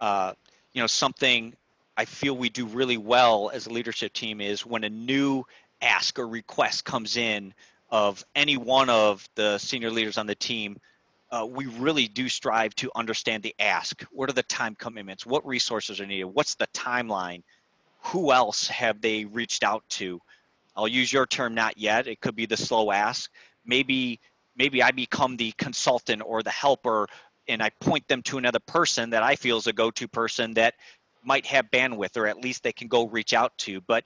Uh, 0.00 0.34
you 0.74 0.82
know, 0.82 0.86
something 0.86 1.54
I 1.96 2.04
feel 2.04 2.36
we 2.36 2.48
do 2.48 2.66
really 2.66 2.98
well 2.98 3.50
as 3.52 3.66
a 3.66 3.70
leadership 3.70 4.12
team 4.12 4.40
is 4.40 4.66
when 4.66 4.84
a 4.84 4.90
new 4.90 5.44
ask 5.80 6.18
or 6.18 6.26
request 6.26 6.84
comes 6.84 7.16
in 7.16 7.54
of 7.90 8.24
any 8.34 8.56
one 8.56 8.88
of 8.88 9.26
the 9.34 9.58
senior 9.58 9.90
leaders 9.90 10.18
on 10.18 10.26
the 10.26 10.34
team, 10.34 10.78
uh, 11.32 11.46
we 11.46 11.64
really 11.66 12.06
do 12.06 12.28
strive 12.28 12.74
to 12.74 12.90
understand 12.94 13.42
the 13.42 13.54
ask. 13.58 14.02
What 14.12 14.28
are 14.28 14.34
the 14.34 14.42
time 14.44 14.74
commitments? 14.74 15.24
What 15.24 15.44
resources 15.46 15.98
are 15.98 16.06
needed? 16.06 16.24
What's 16.26 16.54
the 16.54 16.66
timeline? 16.68 17.42
Who 18.04 18.32
else 18.32 18.68
have 18.68 19.00
they 19.00 19.24
reached 19.24 19.64
out 19.64 19.82
to? 19.90 20.20
I'll 20.76 20.88
use 20.88 21.12
your 21.12 21.26
term, 21.26 21.54
not 21.54 21.78
yet. 21.78 22.06
It 22.06 22.20
could 22.20 22.36
be 22.36 22.46
the 22.46 22.56
slow 22.56 22.92
ask. 22.92 23.30
Maybe 23.64 24.20
maybe 24.56 24.82
I 24.82 24.90
become 24.90 25.36
the 25.36 25.52
consultant 25.56 26.20
or 26.24 26.42
the 26.42 26.50
helper 26.50 27.08
and 27.48 27.62
I 27.62 27.70
point 27.80 28.06
them 28.06 28.22
to 28.24 28.36
another 28.36 28.58
person 28.60 29.08
that 29.10 29.22
I 29.22 29.34
feel 29.34 29.56
is 29.56 29.66
a 29.66 29.72
go-to 29.72 30.06
person 30.06 30.52
that 30.54 30.74
might 31.24 31.46
have 31.46 31.70
bandwidth 31.70 32.18
or 32.18 32.26
at 32.26 32.38
least 32.38 32.62
they 32.62 32.72
can 32.72 32.88
go 32.88 33.06
reach 33.06 33.32
out 33.32 33.56
to, 33.58 33.80
but 33.82 34.04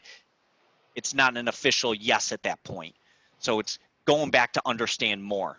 it's 0.94 1.14
not 1.14 1.36
an 1.36 1.48
official 1.48 1.94
yes 1.94 2.30
at 2.30 2.42
that 2.44 2.62
point. 2.62 2.94
So 3.40 3.58
it's 3.58 3.80
going 4.04 4.30
back 4.30 4.52
to 4.52 4.62
understand 4.66 5.22
more. 5.22 5.58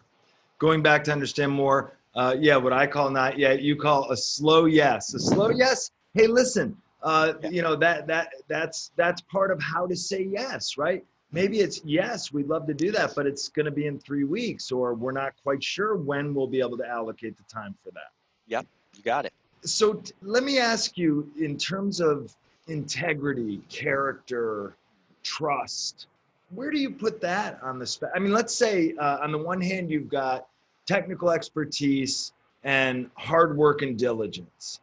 Going 0.60 0.82
back 0.82 1.04
to 1.06 1.12
understand 1.12 1.52
more. 1.52 1.94
Uh, 2.16 2.36
yeah, 2.40 2.56
what 2.56 2.74
I 2.74 2.88
call 2.88 3.10
not 3.12 3.38
yet, 3.38 3.62
you 3.62 3.76
call 3.76 4.12
a 4.12 4.18
slow 4.18 4.66
yes. 4.66 5.14
A 5.14 5.20
slow 5.20 5.50
yes. 5.50 5.92
Hey, 6.14 6.26
listen, 6.26 6.76
uh, 7.04 7.34
yeah. 7.42 7.50
you 7.50 7.62
know 7.62 7.76
that 7.76 8.08
that 8.08 8.34
that's 8.48 8.92
that's 8.96 9.22
part 9.22 9.52
of 9.52 9.62
how 9.62 9.86
to 9.86 9.96
say 9.96 10.24
yes, 10.24 10.78
right? 10.78 11.06
Maybe 11.32 11.60
it's 11.60 11.82
yes, 11.84 12.32
we'd 12.32 12.48
love 12.48 12.66
to 12.68 12.74
do 12.74 12.92
that, 12.92 13.14
but 13.16 13.28
it's 13.28 13.50
going 13.50 13.66
to 13.66 13.72
be 13.72 13.86
in 13.86 14.00
three 14.00 14.24
weeks, 14.24 14.72
or 14.72 14.96
we're 14.96 15.12
not 15.12 15.34
quite 15.44 15.64
sure 15.64 15.96
when 15.96 16.34
we'll 16.34 16.48
be 16.48 16.60
able 16.60 16.78
to 16.78 16.88
allocate 16.88 17.38
the 17.38 17.44
time 17.44 17.76
for 17.84 17.92
that. 17.92 18.12
Yep, 18.48 18.66
you 18.96 19.04
got 19.04 19.26
it 19.26 19.34
so 19.64 19.94
t- 19.94 20.14
let 20.22 20.44
me 20.44 20.60
ask 20.60 20.98
you 20.98 21.30
in 21.40 21.58
terms 21.58 22.00
of 22.00 22.36
integrity 22.68 23.62
character 23.70 24.76
trust 25.24 26.08
where 26.50 26.72
do 26.72 26.80
you 26.80 26.90
put 26.90 27.20
that 27.22 27.60
on 27.62 27.80
the 27.80 27.86
spec 27.86 28.10
i 28.16 28.20
mean 28.20 28.32
let's 28.32 28.54
say 28.54 28.94
uh, 29.00 29.18
on 29.22 29.32
the 29.32 29.38
one 29.38 29.62
hand 29.62 29.90
you've 29.90 30.10
got 30.10 30.48
technical 30.86 31.32
expertise 31.32 32.34
and 32.64 33.10
hard 33.16 33.56
work 33.58 33.82
and 33.82 33.98
diligence 33.98 34.80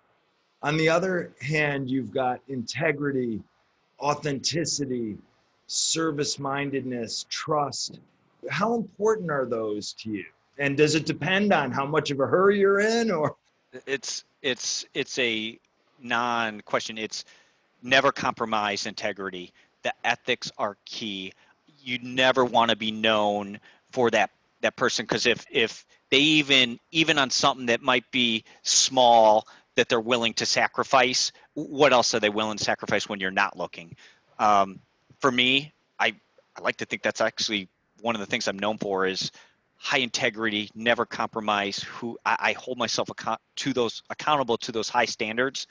on 0.63 0.77
the 0.77 0.89
other 0.89 1.33
hand 1.41 1.91
you've 1.91 2.13
got 2.13 2.41
integrity 2.49 3.41
authenticity 4.01 5.17
service 5.67 6.39
mindedness 6.39 7.27
trust 7.31 8.01
how 8.51 8.75
important 8.75 9.31
are 9.31 9.47
those 9.47 9.93
to 9.95 10.11
you 10.11 10.25
and 10.59 10.77
does 10.77 10.95
it 10.95 11.07
depend 11.07 11.53
on 11.53 11.71
how 11.71 11.87
much 11.87 12.11
of 12.11 12.21
a 12.21 12.27
hurry 12.27 12.59
you're 12.59 12.81
in 12.81 13.11
or 13.11 13.35
it's 13.87 14.25
it's 14.43 14.85
it's 14.95 15.19
a 15.19 15.59
non-question. 16.01 16.99
It's 16.99 17.25
never 17.83 18.13
compromise 18.13 18.87
integrity. 18.87 19.53
The 19.83 19.93
ethics 20.05 20.51
are 20.59 20.77
key. 20.85 21.33
You 21.85 21.99
never 22.03 22.45
want 22.45 22.71
to 22.71 22.77
be 22.77 22.91
known 22.91 23.61
for 23.91 24.11
that 24.11 24.31
that 24.63 24.77
person 24.77 25.05
because 25.05 25.27
if 25.27 25.45
if 25.51 25.85
they 26.11 26.19
even 26.19 26.79
even 26.91 27.19
on 27.19 27.31
something 27.31 27.67
that 27.67 27.83
might 27.83 28.11
be 28.11 28.45
small 28.63 29.47
that 29.77 29.89
they're 29.89 30.01
willing 30.01 30.33
to 30.35 30.47
sacrifice, 30.47 31.33
what 31.55 31.93
else 31.93 32.15
are 32.15 32.21
they 32.21 32.31
willing 32.31 32.57
to 32.57 32.65
sacrifice 32.65 33.09
when 33.09 33.21
you're 33.21 33.31
not 33.31 33.57
looking? 33.57 33.95
Um, 34.39 34.81
for 35.21 35.31
me, 35.31 35.73
I 35.99 36.15
I 36.57 36.61
like 36.63 36.77
to 36.77 36.85
think 36.87 37.03
that's 37.03 37.21
actually 37.21 37.69
one 38.01 38.15
of 38.15 38.21
the 38.21 38.27
things 38.27 38.49
I'm 38.49 38.59
known 38.59 38.79
for 38.79 39.07
is 39.07 39.31
high 39.77 39.99
integrity, 39.99 40.71
never 40.75 41.05
compromise. 41.05 41.79
Who 41.83 42.19
I, 42.25 42.37
I 42.39 42.53
hold 42.53 42.79
myself 42.79 43.11
account 43.11 43.41
to 43.57 43.73
those 43.73 44.03
accountable 44.11 44.57
to 44.59 44.73
those 44.73 44.89
high 44.89 45.05
standards, 45.05 45.67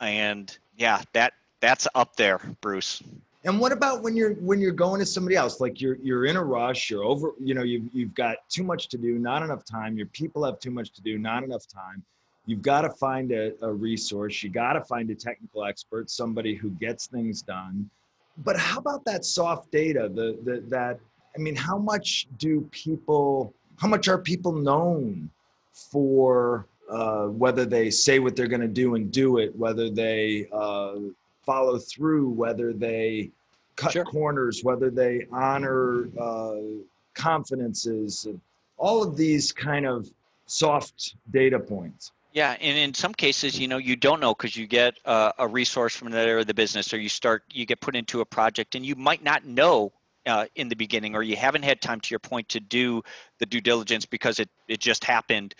and 0.00 0.56
yeah, 0.76 1.02
that 1.14 1.32
that's 1.60 1.88
up 1.94 2.16
there, 2.16 2.40
Bruce. 2.60 3.02
And 3.46 3.60
what 3.60 3.70
about 3.70 4.02
when 4.02 4.16
you're 4.16 4.34
when 4.34 4.60
you're 4.60 4.72
going 4.72 4.98
to 4.98 5.06
somebody 5.06 5.36
else? 5.36 5.60
Like 5.60 5.80
you're 5.80 5.98
you're 6.02 6.26
in 6.26 6.36
a 6.36 6.44
rush, 6.44 6.90
you're 6.90 7.04
over, 7.04 7.32
you 7.40 7.54
know, 7.54 7.62
you've 7.62 7.88
you've 7.92 8.14
got 8.14 8.38
too 8.48 8.64
much 8.64 8.88
to 8.88 8.98
do, 8.98 9.18
not 9.18 9.42
enough 9.44 9.64
time. 9.64 9.96
Your 9.96 10.08
people 10.08 10.44
have 10.44 10.58
too 10.58 10.72
much 10.72 10.92
to 10.94 11.00
do, 11.00 11.16
not 11.16 11.44
enough 11.44 11.66
time. 11.68 12.02
You've 12.46 12.62
got 12.62 12.82
to 12.82 12.90
find 12.90 13.30
a, 13.30 13.52
a 13.62 13.72
resource. 13.72 14.42
You 14.42 14.50
got 14.50 14.74
to 14.74 14.82
find 14.82 15.10
a 15.10 15.14
technical 15.14 15.64
expert, 15.64 16.10
somebody 16.10 16.54
who 16.54 16.70
gets 16.70 17.06
things 17.06 17.40
done. 17.40 17.88
But 18.38 18.56
how 18.56 18.78
about 18.78 19.04
that 19.04 19.24
soft 19.24 19.70
data, 19.70 20.10
the, 20.12 20.38
the 20.44 20.62
that 20.68 20.98
I 21.36 21.38
mean, 21.38 21.54
how 21.54 21.78
much 21.78 22.26
do 22.38 22.62
people, 22.72 23.54
how 23.78 23.88
much 23.88 24.08
are 24.08 24.18
people 24.18 24.52
known 24.52 25.30
for 25.72 26.66
uh, 26.90 27.26
whether 27.26 27.64
they 27.64 27.90
say 27.90 28.18
what 28.18 28.34
they're 28.34 28.46
going 28.48 28.60
to 28.60 28.68
do 28.68 28.96
and 28.96 29.12
do 29.12 29.38
it, 29.38 29.54
whether 29.56 29.90
they 29.90 30.48
uh, 30.52 30.94
follow 31.46 31.78
through, 31.78 32.28
whether 32.30 32.72
they 32.72 33.30
cut 33.76 33.92
sure. 33.92 34.04
corners, 34.04 34.62
whether 34.62 34.90
they 34.90 35.26
honor 35.32 36.08
uh, 36.20 36.56
confidences, 37.14 38.26
all 38.76 39.02
of 39.02 39.16
these 39.16 39.52
kind 39.52 39.86
of 39.86 40.10
soft 40.46 41.14
data 41.30 41.58
points. 41.58 42.12
Yeah, 42.32 42.56
and 42.60 42.76
in 42.76 42.92
some 42.92 43.14
cases, 43.14 43.58
you 43.58 43.66
know, 43.66 43.78
you 43.78 43.96
don't 43.96 44.20
know 44.20 44.34
because 44.34 44.56
you 44.56 44.66
get 44.66 44.94
a, 45.06 45.32
a, 45.38 45.48
resource 45.48 45.96
from 45.96 46.08
another 46.08 46.28
area 46.28 46.40
of 46.42 46.46
the 46.46 46.52
business, 46.52 46.92
or 46.92 46.98
you 46.98 47.08
start, 47.08 47.44
you 47.50 47.64
get 47.64 47.80
put 47.80 47.96
into 47.96 48.20
a 48.20 48.26
project, 48.26 48.74
and 48.74 48.84
you 48.84 48.94
might 48.94 49.24
not 49.24 49.46
know 49.46 49.90
uh, 50.26 50.44
in 50.54 50.68
the 50.68 50.76
beginning, 50.76 51.14
or 51.14 51.22
you 51.22 51.34
haven't 51.34 51.62
had 51.62 51.80
time, 51.80 51.98
to 52.00 52.10
your 52.10 52.18
point, 52.18 52.46
to 52.50 52.60
do 52.60 53.02
the 53.38 53.46
due 53.46 53.62
diligence 53.62 54.04
because 54.04 54.38
it 54.38 54.50
it 54.68 54.80
just 54.80 55.02
happened. 55.02 55.54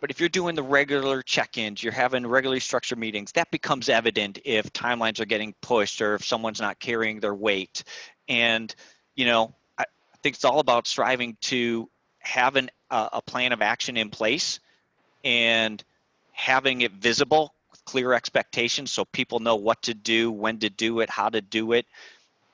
But 0.00 0.10
if 0.10 0.20
you're 0.20 0.28
doing 0.28 0.54
the 0.54 0.62
regular 0.62 1.22
check-ins, 1.22 1.82
you're 1.82 1.92
having 1.92 2.26
regularly 2.26 2.60
structured 2.60 2.98
meetings, 2.98 3.32
that 3.32 3.50
becomes 3.50 3.88
evident 3.88 4.38
if 4.44 4.72
timelines 4.72 5.20
are 5.20 5.24
getting 5.24 5.54
pushed 5.60 6.00
or 6.00 6.14
if 6.14 6.24
someone's 6.24 6.60
not 6.60 6.78
carrying 6.78 7.20
their 7.20 7.34
weight. 7.34 7.82
And 8.28 8.74
you 9.18 9.26
know, 9.26 9.54
I, 9.76 9.84
think 10.22 10.36
it's 10.36 10.44
all 10.44 10.60
about 10.60 10.86
striving 10.86 11.36
to 11.42 11.90
have 12.20 12.54
an, 12.54 12.70
uh, 12.90 13.08
a 13.14 13.22
plan 13.22 13.52
of 13.52 13.60
action 13.60 13.96
in 13.96 14.10
place 14.10 14.60
and 15.24 15.82
having 16.32 16.82
it 16.82 16.92
visible 16.92 17.52
with 17.72 17.84
clear 17.84 18.12
expectations 18.12 18.92
so 18.92 19.04
people 19.04 19.40
know 19.40 19.56
what 19.56 19.82
to 19.82 19.94
do, 19.94 20.30
when 20.30 20.58
to 20.60 20.70
do 20.70 21.00
it, 21.00 21.10
how 21.10 21.28
to 21.28 21.40
do 21.40 21.72
it. 21.72 21.84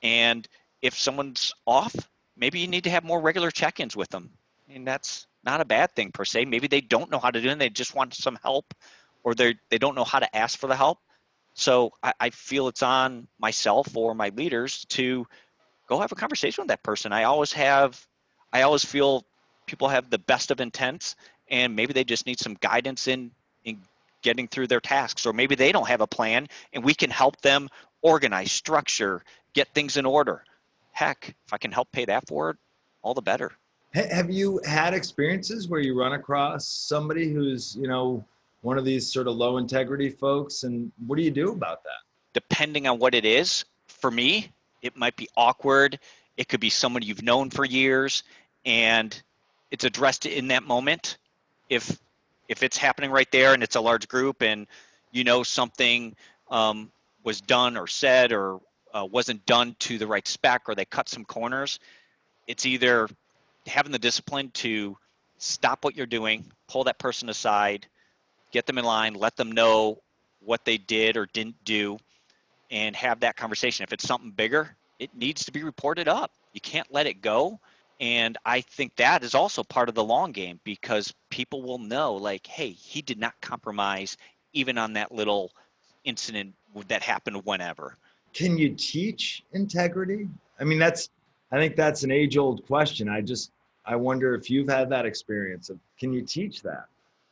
And 0.01 0.47
if 0.81 0.97
someone's 0.97 1.53
off, 1.67 1.95
maybe 2.35 2.59
you 2.59 2.67
need 2.67 2.85
to 2.85 2.89
have 2.89 3.03
more 3.03 3.21
regular 3.21 3.51
check-ins 3.51 3.95
with 3.95 4.09
them. 4.09 4.31
And 4.67 4.87
that's 4.87 5.27
not 5.45 5.61
a 5.61 5.65
bad 5.65 5.95
thing 5.95 6.11
per 6.11 6.25
se. 6.25 6.45
Maybe 6.45 6.67
they 6.67 6.81
don't 6.81 7.11
know 7.11 7.19
how 7.19 7.31
to 7.31 7.41
do 7.41 7.47
it 7.47 7.51
and 7.51 7.61
they 7.61 7.69
just 7.69 7.95
want 7.95 8.13
some 8.13 8.37
help 8.41 8.73
or 9.23 9.35
they 9.35 9.55
they 9.69 9.77
don't 9.77 9.95
know 9.95 10.03
how 10.03 10.19
to 10.19 10.35
ask 10.35 10.57
for 10.57 10.67
the 10.67 10.75
help. 10.75 10.99
So 11.53 11.91
I, 12.03 12.13
I 12.19 12.29
feel 12.31 12.67
it's 12.67 12.83
on 12.83 13.27
myself 13.39 13.95
or 13.95 14.13
my 14.13 14.29
leaders 14.29 14.85
to 14.89 15.25
go 15.87 15.99
have 15.99 16.11
a 16.11 16.15
conversation 16.15 16.63
with 16.63 16.69
that 16.69 16.83
person. 16.83 17.13
I 17.13 17.23
always 17.23 17.53
have 17.53 18.05
I 18.51 18.63
always 18.63 18.83
feel 18.83 19.25
people 19.65 19.87
have 19.89 20.09
the 20.09 20.19
best 20.19 20.51
of 20.51 20.59
intents 20.61 21.15
and 21.49 21.75
maybe 21.75 21.93
they 21.93 22.03
just 22.03 22.25
need 22.25 22.39
some 22.39 22.55
guidance 22.55 23.07
in 23.07 23.31
in 23.63 23.81
getting 24.21 24.47
through 24.47 24.67
their 24.67 24.79
tasks 24.79 25.25
or 25.25 25.33
maybe 25.33 25.55
they 25.55 25.71
don't 25.71 25.87
have 25.87 26.01
a 26.01 26.07
plan 26.07 26.47
and 26.73 26.83
we 26.83 26.93
can 26.93 27.09
help 27.09 27.39
them 27.41 27.69
organize 28.01 28.51
structure 28.51 29.23
get 29.53 29.67
things 29.73 29.97
in 29.97 30.05
order 30.05 30.43
heck 30.91 31.35
if 31.45 31.53
i 31.53 31.57
can 31.57 31.71
help 31.71 31.91
pay 31.91 32.05
that 32.05 32.27
forward 32.27 32.57
all 33.03 33.13
the 33.13 33.21
better 33.21 33.51
have 33.95 34.29
you 34.29 34.59
had 34.65 34.93
experiences 34.93 35.67
where 35.67 35.79
you 35.79 35.97
run 35.97 36.13
across 36.13 36.67
somebody 36.67 37.31
who's 37.31 37.75
you 37.75 37.87
know 37.87 38.23
one 38.61 38.77
of 38.77 38.85
these 38.85 39.11
sort 39.11 39.27
of 39.27 39.35
low 39.35 39.57
integrity 39.57 40.09
folks 40.09 40.63
and 40.63 40.91
what 41.07 41.17
do 41.17 41.23
you 41.23 41.31
do 41.31 41.51
about 41.51 41.83
that? 41.83 42.01
Depending 42.33 42.87
on 42.87 42.99
what 42.99 43.13
it 43.13 43.25
is 43.25 43.63
for 43.87 44.11
me 44.11 44.51
it 44.85 44.95
might 44.95 45.15
be 45.15 45.27
awkward. 45.35 45.99
It 46.37 46.47
could 46.47 46.59
be 46.59 46.69
someone 46.69 47.01
you've 47.01 47.23
known 47.23 47.49
for 47.49 47.65
years 47.65 48.23
and 48.65 49.19
it's 49.71 49.83
addressed 49.83 50.25
in 50.25 50.47
that 50.49 50.63
moment. 50.63 51.17
If 51.69 51.99
if 52.47 52.61
it's 52.61 52.77
happening 52.77 53.09
right 53.09 53.29
there 53.31 53.53
and 53.53 53.63
it's 53.63 53.75
a 53.75 53.81
large 53.81 54.07
group 54.07 54.43
and 54.43 54.67
you 55.11 55.23
know 55.23 55.41
something 55.41 56.15
um, 56.51 56.91
was 57.23 57.41
done 57.41 57.75
or 57.75 57.87
said 57.87 58.31
or 58.31 58.59
uh, 58.93 59.05
wasn't 59.09 59.43
done 59.47 59.75
to 59.79 59.97
the 59.97 60.05
right 60.05 60.27
spec 60.27 60.63
or 60.67 60.75
they 60.75 60.85
cut 60.85 61.09
some 61.09 61.25
corners, 61.25 61.79
it's 62.45 62.65
either 62.65 63.09
having 63.67 63.91
the 63.91 63.99
discipline 63.99 64.51
to 64.51 64.97
stop 65.37 65.83
what 65.83 65.95
you're 65.95 66.05
doing, 66.05 66.45
pull 66.67 66.83
that 66.85 66.99
person 66.99 67.29
aside, 67.29 67.87
get 68.51 68.65
them 68.65 68.77
in 68.77 68.85
line, 68.85 69.13
let 69.13 69.35
them 69.35 69.51
know 69.51 70.01
what 70.39 70.63
they 70.65 70.77
did 70.77 71.17
or 71.17 71.25
didn't 71.27 71.63
do, 71.65 71.97
and 72.71 72.95
have 72.95 73.19
that 73.19 73.35
conversation. 73.35 73.83
If 73.83 73.93
it's 73.93 74.07
something 74.07 74.31
bigger, 74.31 74.75
it 74.99 75.09
needs 75.15 75.45
to 75.45 75.51
be 75.51 75.63
reported 75.63 76.07
up. 76.07 76.31
You 76.53 76.61
can't 76.61 76.91
let 76.91 77.07
it 77.07 77.21
go. 77.21 77.59
And 77.99 78.37
I 78.45 78.61
think 78.61 78.95
that 78.97 79.23
is 79.23 79.35
also 79.35 79.63
part 79.63 79.89
of 79.89 79.95
the 79.95 80.03
long 80.03 80.31
game 80.31 80.59
because 80.63 81.13
people 81.29 81.61
will 81.61 81.79
know, 81.79 82.15
like, 82.15 82.45
hey, 82.45 82.69
he 82.69 83.01
did 83.01 83.19
not 83.19 83.33
compromise 83.41 84.17
even 84.53 84.77
on 84.77 84.93
that 84.93 85.13
little 85.13 85.51
incident 86.03 86.53
that 86.87 87.01
happened 87.01 87.41
whenever. 87.45 87.97
Can 88.33 88.57
you 88.57 88.75
teach 88.75 89.43
integrity? 89.53 90.27
I 90.59 90.65
mean, 90.65 90.79
that's, 90.79 91.09
I 91.51 91.57
think 91.57 91.75
that's 91.75 92.03
an 92.03 92.11
age 92.11 92.37
old 92.37 92.65
question. 92.67 93.07
I 93.07 93.21
just, 93.21 93.51
I 93.85 93.95
wonder 93.95 94.33
if 94.33 94.49
you've 94.49 94.69
had 94.69 94.89
that 94.89 95.05
experience 95.05 95.69
of, 95.69 95.79
can 95.99 96.11
you 96.11 96.21
teach 96.21 96.61
that? 96.63 96.85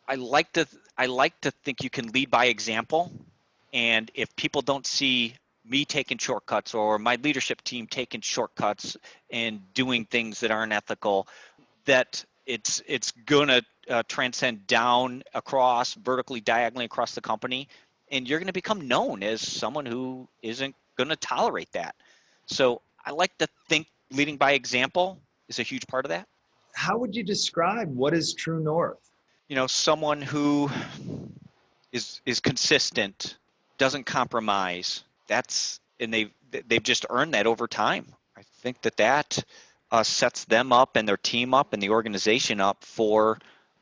I 0.08 0.16
like 0.16 0.52
to, 0.54 0.68
I 0.98 1.08
like 1.08 1.40
to 1.42 1.52
think 1.52 1.84
you 1.84 1.90
can 1.90 2.08
lead 2.08 2.30
by 2.30 2.46
example. 2.46 3.12
And 3.74 4.12
if 4.14 4.36
people 4.36 4.62
don't 4.62 4.86
see 4.86 5.36
me 5.66 5.86
taking 5.86 6.18
shortcuts 6.18 6.74
or 6.74 7.00
my 7.00 7.16
leadership 7.24 7.62
team 7.64 7.88
taking 7.88 8.22
shortcuts 8.22 8.98
and 9.32 9.62
doing 9.74 10.06
things 10.06 10.42
that 10.42 10.52
aren't 10.52 10.74
ethical 10.74 11.28
that 11.86 12.24
it's 12.46 12.82
it's 12.86 13.12
going 13.26 13.48
to 13.48 13.64
uh, 13.90 14.04
transcend 14.08 14.66
down 14.68 15.24
across 15.34 15.94
vertically 15.94 16.42
diagonally 16.42 16.86
across 16.86 17.16
the 17.16 17.22
company 17.22 17.68
and 18.12 18.28
you're 18.28 18.40
going 18.40 18.48
to 18.48 18.54
become 18.54 18.88
known 18.88 19.24
as 19.24 19.42
someone 19.42 19.86
who 19.86 20.28
isn't 20.42 20.76
going 20.98 21.10
to 21.10 21.16
tolerate 21.16 21.72
that 21.72 21.96
so 22.46 22.82
i 23.06 23.12
like 23.12 23.36
to 23.38 23.48
think 23.70 23.88
leading 24.12 24.38
by 24.38 24.52
example 24.52 25.18
is 25.48 25.60
a 25.60 25.64
huge 25.64 25.88
part 25.88 26.06
of 26.06 26.10
that 26.10 26.28
how 26.76 26.98
would 26.98 27.16
you 27.16 27.24
describe 27.24 27.94
what 27.96 28.14
is 28.14 28.34
true 28.34 28.64
north 28.64 29.12
you 29.48 29.56
know 29.56 29.68
someone 29.68 30.22
who 30.22 30.70
is 31.92 32.22
is 32.26 32.40
consistent 32.40 33.38
doesn't 33.78 34.06
compromise 34.06 35.04
that's 35.28 35.80
and 36.00 36.14
they've 36.14 36.32
they've 36.68 36.84
just 36.84 37.06
earned 37.10 37.34
that 37.34 37.48
over 37.48 37.68
time. 37.68 38.06
I 38.38 38.42
think 38.62 38.82
that 38.82 38.98
that 38.98 39.44
uh, 39.92 40.04
sets 40.04 40.46
them 40.46 40.72
up 40.72 40.96
and 40.96 41.08
their 41.08 41.18
team 41.18 41.54
up 41.54 41.74
and 41.74 41.82
the 41.82 41.90
organization 41.90 42.60
up 42.60 42.84
for 42.84 43.40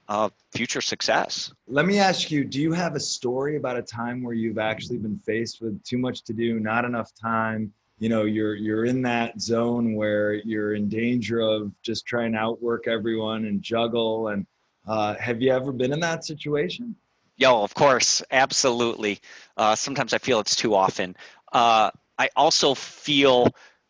uh, 0.08 0.30
future 0.52 0.82
success. 0.82 1.54
Let 1.68 1.86
me 1.86 2.00
ask 2.00 2.32
you: 2.32 2.44
Do 2.44 2.62
you 2.62 2.74
have 2.74 2.96
a 2.96 3.00
story 3.00 3.58
about 3.58 3.78
a 3.78 3.82
time 3.82 4.24
where 4.24 4.34
you've 4.34 4.60
actually 4.60 4.98
been 4.98 5.18
faced 5.20 5.62
with 5.62 5.82
too 5.84 5.98
much 5.98 6.24
to 6.24 6.34
do, 6.34 6.60
not 6.60 6.86
enough 6.86 7.12
time? 7.14 7.74
You 8.02 8.10
know, 8.10 8.24
you're 8.24 8.56
you're 8.56 8.86
in 8.86 9.04
that 9.04 9.40
zone 9.40 9.94
where 9.94 10.34
you're 10.34 10.74
in 10.74 10.90
danger 10.90 11.40
of 11.40 11.72
just 11.84 12.04
trying 12.08 12.32
to 12.32 12.40
outwork 12.40 12.88
everyone 12.88 13.46
and 13.46 13.62
juggle. 13.62 14.30
And 14.30 14.48
uh, 14.88 15.14
have 15.16 15.40
you 15.40 15.52
ever 15.52 15.72
been 15.72 15.94
in 15.94 16.00
that 16.00 16.26
situation? 16.26 16.96
Yo, 17.38 17.62
of 17.62 17.76
course, 17.76 18.24
absolutely. 18.32 19.20
Uh, 19.56 19.76
sometimes 19.76 20.14
I 20.14 20.18
feel 20.18 20.40
it's 20.40 20.56
too 20.56 20.74
often. 20.74 21.16
Uh, 21.54 21.92
I 22.18 22.30
also 22.36 22.74
feel, 22.74 23.50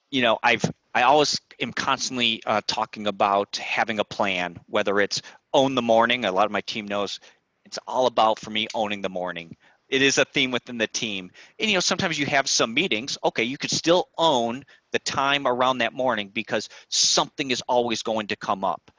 you 0.10 0.22
know, 0.22 0.40
I've 0.44 0.70
I 0.94 1.04
always 1.04 1.40
am 1.62 1.72
constantly 1.72 2.42
uh, 2.46 2.60
talking 2.68 3.08
about 3.08 3.56
having 3.56 4.00
a 4.00 4.04
plan, 4.04 4.60
whether 4.68 5.00
it's 5.00 5.22
own 5.54 5.74
the 5.74 5.82
morning. 5.82 6.26
A 6.26 6.34
lot 6.34 6.46
of 6.46 6.52
my 6.52 6.62
team 6.62 6.86
knows 6.86 7.22
it's 7.64 7.80
all 7.88 8.08
about 8.08 8.40
for 8.40 8.50
me 8.50 8.68
owning 8.74 9.02
the 9.02 9.10
morning. 9.10 9.56
It 9.92 10.02
is 10.02 10.18
a 10.18 10.26
theme 10.26 10.52
within 10.52 10.78
the 10.78 10.88
team. 10.88 11.30
And 11.60 11.70
you 11.70 11.76
know, 11.76 11.82
sometimes 11.82 12.18
you 12.18 12.26
have 12.26 12.50
some 12.50 12.74
meetings. 12.74 13.18
Okay, 13.24 13.44
you 13.44 13.58
could 13.58 13.72
still 13.72 14.08
own 14.18 14.64
the 14.92 15.00
time 15.00 15.46
around 15.46 15.80
that 15.80 15.94
morning 15.94 16.32
because 16.34 16.70
something 16.90 17.52
is 17.52 17.62
always 17.68 18.02
going 18.02 18.28
to 18.28 18.36
come 18.38 18.64
up. 18.64 18.90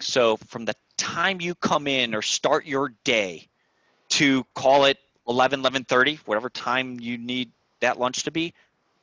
So 0.00 0.36
from 0.48 0.64
the 0.64 0.74
time 0.96 1.40
you 1.40 1.54
come 1.56 1.86
in 1.86 2.14
or 2.14 2.22
start 2.22 2.64
your 2.64 2.92
day 3.04 3.48
to 4.10 4.44
call 4.54 4.84
it 4.84 4.98
11 5.28 5.62
11:30 5.62 6.18
whatever 6.26 6.48
time 6.48 7.00
you 7.00 7.18
need 7.18 7.50
that 7.80 7.98
lunch 7.98 8.22
to 8.22 8.30
be 8.30 8.54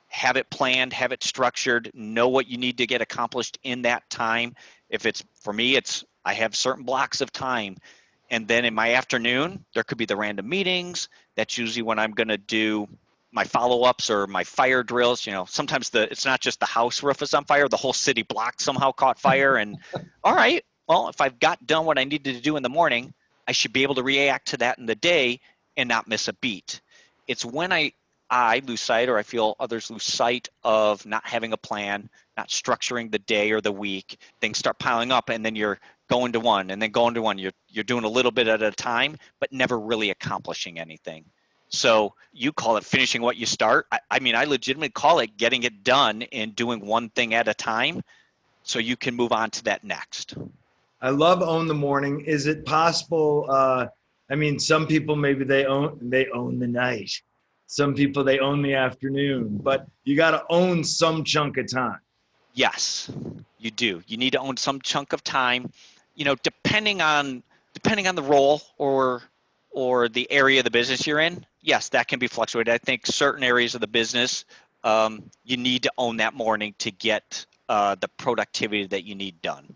have 0.08 0.36
it 0.36 0.48
planned 0.50 0.92
have 0.92 1.12
it 1.12 1.22
structured 1.22 1.90
know 1.92 2.28
what 2.28 2.46
you 2.46 2.56
need 2.56 2.78
to 2.78 2.86
get 2.86 3.02
accomplished 3.02 3.58
in 3.62 3.82
that 3.82 4.08
time 4.08 4.54
if 4.88 5.04
it's 5.04 5.22
for 5.34 5.52
me 5.52 5.76
it's 5.76 6.04
i 6.24 6.32
have 6.32 6.56
certain 6.56 6.84
blocks 6.84 7.20
of 7.20 7.30
time 7.32 7.76
and 8.34 8.48
then 8.48 8.64
in 8.64 8.74
my 8.74 8.94
afternoon 8.94 9.64
there 9.74 9.84
could 9.84 9.98
be 9.98 10.06
the 10.06 10.16
random 10.16 10.48
meetings 10.48 11.08
that's 11.36 11.56
usually 11.58 11.82
when 11.82 11.98
i'm 11.98 12.12
going 12.12 12.28
to 12.28 12.38
do 12.38 12.86
my 13.32 13.44
follow-ups 13.44 14.10
or 14.10 14.26
my 14.26 14.44
fire 14.44 14.82
drills 14.82 15.26
you 15.26 15.32
know 15.32 15.44
sometimes 15.44 15.90
the 15.90 16.10
it's 16.10 16.24
not 16.24 16.40
just 16.40 16.60
the 16.60 16.66
house 16.66 17.02
roof 17.02 17.22
is 17.22 17.34
on 17.34 17.44
fire 17.44 17.68
the 17.68 17.76
whole 17.76 17.92
city 17.92 18.22
block 18.22 18.60
somehow 18.60 18.92
caught 18.92 19.18
fire 19.18 19.56
and 19.56 19.78
all 20.24 20.34
right 20.34 20.64
well 20.88 21.08
if 21.08 21.20
i've 21.20 21.38
got 21.38 21.66
done 21.66 21.86
what 21.86 21.98
i 21.98 22.04
needed 22.04 22.34
to 22.34 22.40
do 22.40 22.56
in 22.56 22.62
the 22.62 22.68
morning 22.68 23.14
I 23.46 23.52
should 23.52 23.72
be 23.72 23.82
able 23.82 23.94
to 23.96 24.02
react 24.02 24.48
to 24.48 24.56
that 24.58 24.78
in 24.78 24.86
the 24.86 24.94
day 24.94 25.40
and 25.76 25.88
not 25.88 26.08
miss 26.08 26.28
a 26.28 26.32
beat. 26.34 26.80
It's 27.26 27.44
when 27.44 27.72
I 27.72 27.92
I 28.30 28.62
lose 28.66 28.80
sight 28.80 29.08
or 29.08 29.18
I 29.18 29.22
feel 29.22 29.54
others 29.60 29.90
lose 29.90 30.02
sight 30.02 30.48
of 30.64 31.04
not 31.04 31.26
having 31.26 31.52
a 31.52 31.58
plan, 31.58 32.08
not 32.36 32.48
structuring 32.48 33.10
the 33.10 33.18
day 33.18 33.52
or 33.52 33.60
the 33.60 33.70
week, 33.70 34.18
things 34.40 34.58
start 34.58 34.78
piling 34.78 35.12
up 35.12 35.28
and 35.28 35.44
then 35.44 35.54
you're 35.54 35.78
going 36.08 36.32
to 36.32 36.40
one 36.40 36.70
and 36.70 36.80
then 36.80 36.90
going 36.90 37.14
to 37.14 37.22
one. 37.22 37.38
You're 37.38 37.52
you're 37.68 37.84
doing 37.84 38.04
a 38.04 38.08
little 38.08 38.30
bit 38.30 38.48
at 38.48 38.62
a 38.62 38.70
time, 38.70 39.16
but 39.40 39.52
never 39.52 39.78
really 39.78 40.10
accomplishing 40.10 40.78
anything. 40.78 41.24
So 41.68 42.14
you 42.32 42.52
call 42.52 42.76
it 42.76 42.84
finishing 42.84 43.22
what 43.22 43.36
you 43.36 43.46
start. 43.46 43.86
I, 43.90 43.98
I 44.10 44.18
mean, 44.20 44.34
I 44.34 44.44
legitimately 44.44 44.90
call 44.90 45.18
it 45.18 45.36
getting 45.36 45.64
it 45.64 45.82
done 45.82 46.22
and 46.32 46.54
doing 46.54 46.86
one 46.86 47.08
thing 47.10 47.34
at 47.34 47.48
a 47.48 47.54
time 47.54 48.02
so 48.62 48.78
you 48.78 48.96
can 48.96 49.14
move 49.14 49.32
on 49.32 49.50
to 49.50 49.64
that 49.64 49.82
next. 49.84 50.36
I 51.00 51.10
love 51.10 51.42
own 51.42 51.66
the 51.66 51.74
morning. 51.74 52.20
Is 52.20 52.46
it 52.46 52.64
possible? 52.64 53.46
Uh, 53.48 53.86
I 54.30 54.36
mean, 54.36 54.58
some 54.58 54.86
people 54.86 55.16
maybe 55.16 55.44
they 55.44 55.66
own 55.66 55.98
they 56.00 56.28
own 56.30 56.58
the 56.58 56.66
night. 56.66 57.10
Some 57.66 57.94
people 57.94 58.24
they 58.24 58.38
own 58.38 58.62
the 58.62 58.74
afternoon, 58.74 59.58
but 59.62 59.86
you 60.04 60.16
got 60.16 60.30
to 60.30 60.44
own 60.48 60.84
some 60.84 61.24
chunk 61.24 61.56
of 61.56 61.70
time. 61.70 61.98
Yes, 62.54 63.10
you 63.58 63.70
do. 63.70 64.02
You 64.06 64.16
need 64.16 64.30
to 64.32 64.38
own 64.38 64.56
some 64.56 64.80
chunk 64.80 65.12
of 65.12 65.24
time. 65.24 65.70
You 66.14 66.24
know, 66.24 66.34
depending 66.36 67.02
on 67.02 67.42
depending 67.72 68.06
on 68.06 68.14
the 68.14 68.22
role 68.22 68.62
or 68.78 69.22
or 69.70 70.08
the 70.08 70.30
area 70.30 70.60
of 70.60 70.64
the 70.64 70.70
business 70.70 71.06
you're 71.06 71.20
in, 71.20 71.44
yes, 71.60 71.88
that 71.88 72.06
can 72.06 72.18
be 72.18 72.28
fluctuated. 72.28 72.72
I 72.72 72.78
think 72.78 73.06
certain 73.06 73.42
areas 73.42 73.74
of 73.74 73.80
the 73.80 73.88
business 73.88 74.44
um, 74.84 75.30
you 75.44 75.56
need 75.56 75.82
to 75.82 75.92
own 75.98 76.18
that 76.18 76.34
morning 76.34 76.74
to 76.78 76.90
get 76.90 77.44
uh, 77.68 77.96
the 77.96 78.08
productivity 78.08 78.86
that 78.86 79.04
you 79.04 79.14
need 79.14 79.40
done. 79.42 79.74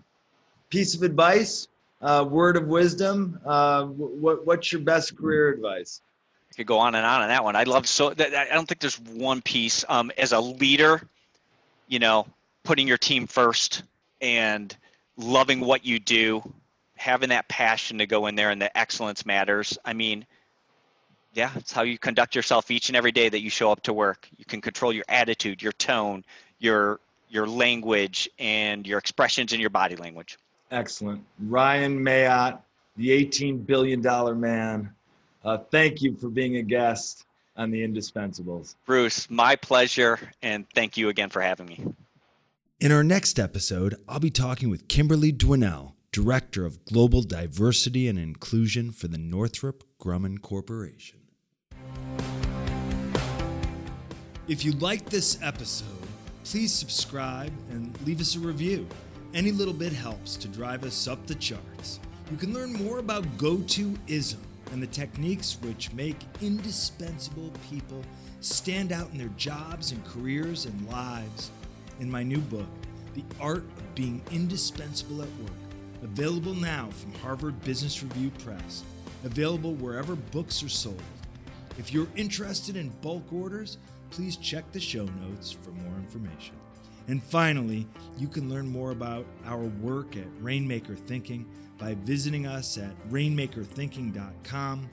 Piece 0.68 0.94
of 0.94 1.02
advice, 1.02 1.66
uh, 2.02 2.26
word 2.28 2.56
of 2.56 2.68
wisdom. 2.68 3.40
Uh, 3.44 3.86
what 3.86 4.46
what's 4.46 4.70
your 4.70 4.82
best 4.82 5.16
career 5.16 5.48
advice? 5.48 6.02
I 6.52 6.54
could 6.54 6.66
go 6.66 6.78
on 6.78 6.94
and 6.94 7.04
on 7.04 7.22
on 7.22 7.28
that 7.28 7.42
one. 7.42 7.56
I 7.56 7.64
love 7.64 7.88
so 7.88 8.10
that 8.10 8.34
I 8.34 8.54
don't 8.54 8.68
think 8.68 8.80
there's 8.80 9.00
one 9.00 9.40
piece. 9.40 9.84
Um, 9.88 10.12
as 10.18 10.32
a 10.32 10.40
leader, 10.40 11.02
you 11.88 11.98
know, 11.98 12.26
putting 12.62 12.86
your 12.86 12.98
team 12.98 13.26
first 13.26 13.82
and 14.20 14.76
loving 15.18 15.60
what 15.60 15.84
you 15.84 15.98
do, 15.98 16.42
having 16.96 17.28
that 17.28 17.48
passion 17.48 17.98
to 17.98 18.06
go 18.06 18.26
in 18.26 18.34
there 18.34 18.50
and 18.50 18.62
the 18.62 18.76
excellence 18.76 19.26
matters. 19.26 19.76
I 19.84 19.92
mean, 19.92 20.24
yeah, 21.34 21.50
it's 21.56 21.72
how 21.72 21.82
you 21.82 21.98
conduct 21.98 22.34
yourself 22.34 22.70
each 22.70 22.88
and 22.88 22.96
every 22.96 23.12
day 23.12 23.28
that 23.28 23.40
you 23.40 23.50
show 23.50 23.70
up 23.70 23.82
to 23.82 23.92
work. 23.92 24.28
You 24.38 24.44
can 24.44 24.60
control 24.60 24.92
your 24.92 25.04
attitude, 25.08 25.62
your 25.62 25.72
tone, 25.72 26.24
your 26.58 27.00
your 27.30 27.46
language, 27.46 28.28
and 28.38 28.86
your 28.86 28.98
expressions 28.98 29.52
in 29.52 29.60
your 29.60 29.68
body 29.68 29.96
language. 29.96 30.38
Excellent. 30.70 31.22
Ryan 31.46 31.98
Mayotte, 31.98 32.58
the 32.96 33.10
$18 33.10 33.66
billion 33.66 34.00
man. 34.40 34.90
Uh, 35.44 35.58
thank 35.70 36.00
you 36.00 36.16
for 36.16 36.30
being 36.30 36.56
a 36.56 36.62
guest 36.62 37.26
on 37.56 37.70
the 37.70 37.86
Indispensables. 37.86 38.76
Bruce, 38.86 39.28
my 39.28 39.56
pleasure, 39.56 40.18
and 40.42 40.64
thank 40.74 40.96
you 40.96 41.10
again 41.10 41.28
for 41.28 41.42
having 41.42 41.66
me. 41.66 41.84
In 42.80 42.92
our 42.92 43.02
next 43.02 43.40
episode, 43.40 43.96
I'll 44.08 44.20
be 44.20 44.30
talking 44.30 44.70
with 44.70 44.86
Kimberly 44.86 45.32
Dwinell, 45.32 45.94
Director 46.12 46.64
of 46.64 46.84
Global 46.84 47.22
Diversity 47.22 48.06
and 48.06 48.16
Inclusion 48.16 48.92
for 48.92 49.08
the 49.08 49.18
Northrop 49.18 49.82
Grumman 50.00 50.40
Corporation. 50.40 51.18
If 54.46 54.64
you 54.64 54.70
liked 54.74 55.10
this 55.10 55.40
episode, 55.42 55.88
please 56.44 56.72
subscribe 56.72 57.52
and 57.70 58.00
leave 58.06 58.20
us 58.20 58.36
a 58.36 58.38
review. 58.38 58.86
Any 59.34 59.50
little 59.50 59.74
bit 59.74 59.92
helps 59.92 60.36
to 60.36 60.46
drive 60.46 60.84
us 60.84 61.08
up 61.08 61.26
the 61.26 61.34
charts. 61.34 61.98
You 62.30 62.36
can 62.36 62.54
learn 62.54 62.72
more 62.74 63.00
about 63.00 63.38
go-to-ism 63.38 64.40
and 64.70 64.80
the 64.80 64.86
techniques 64.86 65.58
which 65.62 65.92
make 65.94 66.16
indispensable 66.40 67.50
people 67.68 68.04
stand 68.38 68.92
out 68.92 69.10
in 69.10 69.18
their 69.18 69.34
jobs 69.36 69.90
and 69.90 70.04
careers 70.04 70.66
and 70.66 70.88
lives 70.88 71.50
in 72.00 72.10
my 72.10 72.22
new 72.22 72.38
book, 72.38 72.68
The 73.14 73.24
Art 73.40 73.64
of 73.76 73.94
Being 73.94 74.22
Indispensable 74.30 75.22
at 75.22 75.28
Work, 75.40 75.52
available 76.02 76.54
now 76.54 76.88
from 76.90 77.14
Harvard 77.14 77.60
Business 77.62 78.02
Review 78.02 78.30
Press, 78.44 78.84
available 79.24 79.74
wherever 79.74 80.16
books 80.16 80.62
are 80.62 80.68
sold. 80.68 81.02
If 81.78 81.92
you're 81.92 82.08
interested 82.16 82.76
in 82.76 82.90
bulk 83.02 83.32
orders, 83.32 83.78
please 84.10 84.36
check 84.36 84.70
the 84.72 84.80
show 84.80 85.04
notes 85.04 85.52
for 85.52 85.70
more 85.70 85.96
information. 85.96 86.54
And 87.08 87.22
finally, 87.22 87.86
you 88.18 88.28
can 88.28 88.50
learn 88.50 88.68
more 88.68 88.90
about 88.90 89.24
our 89.46 89.64
work 89.64 90.16
at 90.16 90.26
Rainmaker 90.40 90.94
Thinking 90.94 91.46
by 91.78 91.94
visiting 91.94 92.46
us 92.46 92.76
at 92.76 92.94
rainmakerthinking.com, 93.10 94.90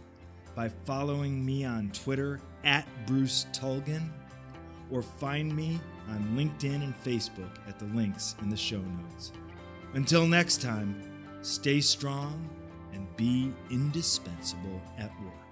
by 0.55 0.69
following 0.85 1.45
me 1.45 1.65
on 1.65 1.91
Twitter 1.91 2.39
at 2.63 2.87
Bruce 3.05 3.47
Tulgan, 3.51 4.09
or 4.91 5.01
find 5.01 5.53
me 5.53 5.79
on 6.09 6.35
LinkedIn 6.35 6.83
and 6.83 6.93
Facebook 7.03 7.51
at 7.67 7.79
the 7.79 7.85
links 7.85 8.35
in 8.41 8.49
the 8.49 8.57
show 8.57 8.81
notes. 8.81 9.31
Until 9.93 10.27
next 10.27 10.61
time, 10.61 11.01
stay 11.41 11.81
strong 11.81 12.49
and 12.93 13.07
be 13.17 13.53
indispensable 13.69 14.81
at 14.97 15.11
work. 15.23 15.44